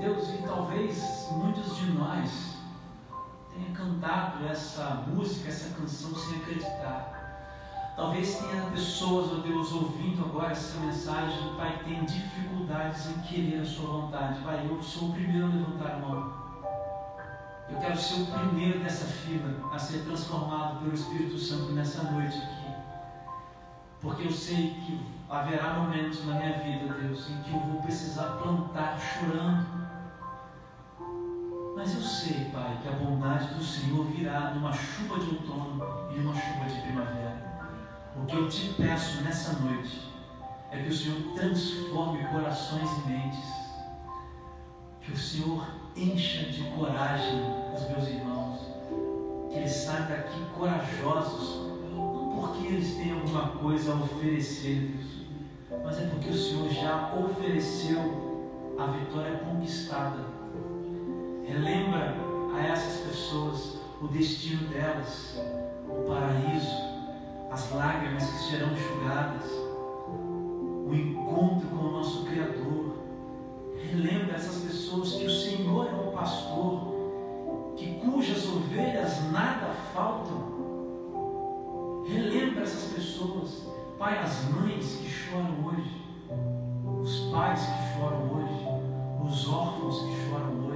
Deus, 0.00 0.34
e 0.34 0.38
talvez 0.38 1.28
muitos 1.36 1.76
de 1.76 1.92
nós 1.92 2.53
tenham 3.54 3.72
cantado 3.72 4.46
essa 4.46 5.04
música, 5.06 5.48
essa 5.48 5.74
canção 5.74 6.14
sem 6.14 6.38
acreditar. 6.38 7.14
Talvez 7.96 8.38
tenha 8.38 8.62
pessoas, 8.70 9.32
ó 9.32 9.36
Deus, 9.36 9.72
ouvindo 9.72 10.24
agora 10.24 10.50
essa 10.50 10.80
mensagem, 10.80 11.54
Pai, 11.56 11.78
que 11.78 11.84
tem 11.84 12.04
dificuldades 12.04 13.06
em 13.06 13.20
querer 13.22 13.60
a 13.60 13.64
Sua 13.64 13.86
vontade. 13.86 14.40
Pai, 14.40 14.66
eu 14.68 14.82
sou 14.82 15.10
o 15.10 15.12
primeiro 15.12 15.46
a 15.46 15.50
levantar 15.50 15.92
a 15.92 15.98
mão. 15.98 16.32
Eu 17.70 17.78
quero 17.78 17.96
ser 17.96 18.22
o 18.22 18.26
primeiro 18.26 18.80
dessa 18.80 19.06
fila 19.06 19.72
a 19.72 19.78
ser 19.78 20.04
transformado 20.04 20.80
pelo 20.80 20.92
Espírito 20.92 21.38
Santo 21.38 21.72
nessa 21.72 22.02
noite 22.10 22.36
aqui. 22.36 22.74
Porque 24.00 24.26
eu 24.26 24.32
sei 24.32 24.74
que 24.74 25.00
haverá 25.30 25.74
momentos 25.74 26.26
na 26.26 26.34
minha 26.34 26.58
vida, 26.58 26.92
Deus, 26.94 27.30
em 27.30 27.42
que 27.42 27.52
eu 27.52 27.60
vou 27.60 27.80
precisar 27.82 28.38
plantar 28.42 28.98
chorando. 28.98 29.83
Mas 31.76 31.92
eu 31.92 32.00
sei, 32.00 32.50
Pai, 32.52 32.78
que 32.80 32.88
a 32.88 32.92
bondade 32.92 33.54
do 33.54 33.64
Senhor 33.64 34.04
virá 34.06 34.52
numa 34.52 34.72
chuva 34.72 35.18
de 35.18 35.30
outono 35.30 35.82
e 36.14 36.20
numa 36.20 36.34
chuva 36.34 36.66
de 36.66 36.80
primavera. 36.82 37.68
O 38.16 38.24
que 38.26 38.36
eu 38.36 38.48
te 38.48 38.68
peço 38.74 39.22
nessa 39.22 39.54
noite 39.54 40.12
é 40.70 40.82
que 40.82 40.88
o 40.88 40.94
Senhor 40.94 41.34
transforme 41.34 42.24
corações 42.28 42.88
e 42.90 43.08
mentes, 43.08 43.44
que 45.00 45.12
o 45.12 45.16
Senhor 45.16 45.66
encha 45.96 46.44
de 46.44 46.62
coragem 46.76 47.40
os 47.74 47.88
meus 47.90 48.08
irmãos, 48.08 48.60
que 49.50 49.58
eles 49.58 49.72
saiam 49.72 50.08
daqui 50.08 50.44
corajosos, 50.56 51.72
não 51.92 52.36
porque 52.40 52.68
eles 52.68 52.94
têm 52.94 53.12
alguma 53.12 53.48
coisa 53.48 53.92
a 53.92 53.96
oferecer, 53.96 54.94
mas 55.84 55.98
é 55.98 56.06
porque 56.06 56.30
o 56.30 56.38
Senhor 56.38 56.68
já 56.70 57.14
ofereceu 57.14 58.76
a 58.78 58.86
vitória 58.86 59.38
conquistada. 59.38 60.33
Relembra 61.46 62.14
a 62.54 62.66
essas 62.66 63.06
pessoas 63.06 63.78
o 64.00 64.08
destino 64.08 64.68
delas, 64.68 65.38
o 65.88 66.08
paraíso 66.08 66.94
as 67.54 67.70
lágrimas 67.70 68.24
que 68.24 68.50
serão 68.50 68.72
enxugadas, 68.72 69.48
o 69.48 70.92
encontro 70.92 71.68
com 71.68 71.86
o 71.86 71.92
nosso 71.92 72.24
Criador. 72.24 72.96
Relembra 73.80 74.34
essas 74.34 74.64
pessoas 74.64 75.12
que 75.12 75.24
o 75.24 75.30
Senhor 75.30 75.86
é 75.86 75.94
um 75.94 76.10
pastor, 76.10 77.74
que 77.76 77.94
cujas 78.00 78.44
ovelhas 78.48 79.30
nada 79.30 79.72
faltam. 79.94 80.52
Relembra 82.08 82.64
essas 82.64 82.92
pessoas, 82.92 83.68
Pai, 83.96 84.18
as 84.18 84.48
mães 84.50 84.96
que 84.96 85.08
choram 85.08 85.64
hoje, 85.64 86.02
os 87.00 87.30
pais 87.30 87.60
que 87.60 87.96
choram 87.96 88.32
hoje, 88.34 88.66
os 89.24 89.48
órfãos 89.48 90.00
que 90.00 90.28
choram 90.28 90.66
hoje, 90.66 90.73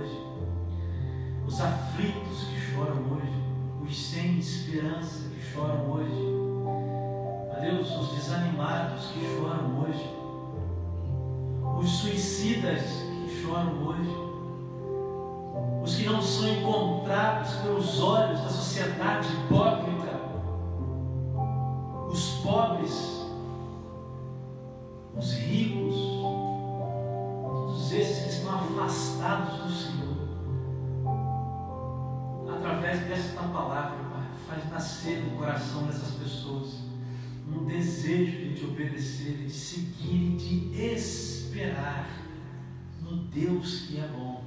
os 1.48 1.60
aflitos 1.60 2.44
que 2.44 2.60
choram 2.60 3.02
hoje, 3.10 3.42
os 3.82 4.06
sem 4.06 4.38
esperança 4.38 5.30
que 5.30 5.42
choram 5.42 5.90
hoje 5.90 6.38
Deus, 7.60 7.90
os 7.90 8.08
desanimados 8.12 9.06
que 9.06 9.20
choram 9.36 9.80
hoje, 9.80 10.08
os 11.78 11.90
suicidas 11.90 12.80
que 12.80 13.42
choram 13.42 13.84
hoje, 13.84 14.16
os 15.82 15.96
que 15.96 16.06
não 16.06 16.22
são 16.22 16.48
encontrados 16.48 17.50
pelos 17.56 18.00
olhos 18.00 18.40
da 18.40 18.48
sociedade 18.48 19.28
hipócrita, 19.28 20.20
os 22.08 22.28
pobres, 22.44 23.26
os 25.16 25.32
ricos, 25.32 25.94
todos 27.42 27.92
esses 27.92 28.22
que 28.22 28.30
estão 28.30 28.54
afastados 28.54 29.58
do 29.58 29.70
Senhor, 29.70 29.97
nascer 34.98 35.22
no 35.22 35.36
coração 35.36 35.86
dessas 35.86 36.10
pessoas 36.14 36.74
um 37.48 37.64
desejo 37.66 38.32
de 38.32 38.54
te 38.56 38.64
obedecer, 38.64 39.36
de 39.36 39.50
seguir, 39.50 40.36
de 40.36 40.82
esperar 40.92 42.10
no 43.00 43.16
Deus 43.16 43.82
que 43.82 43.98
é 43.98 44.08
bom. 44.08 44.37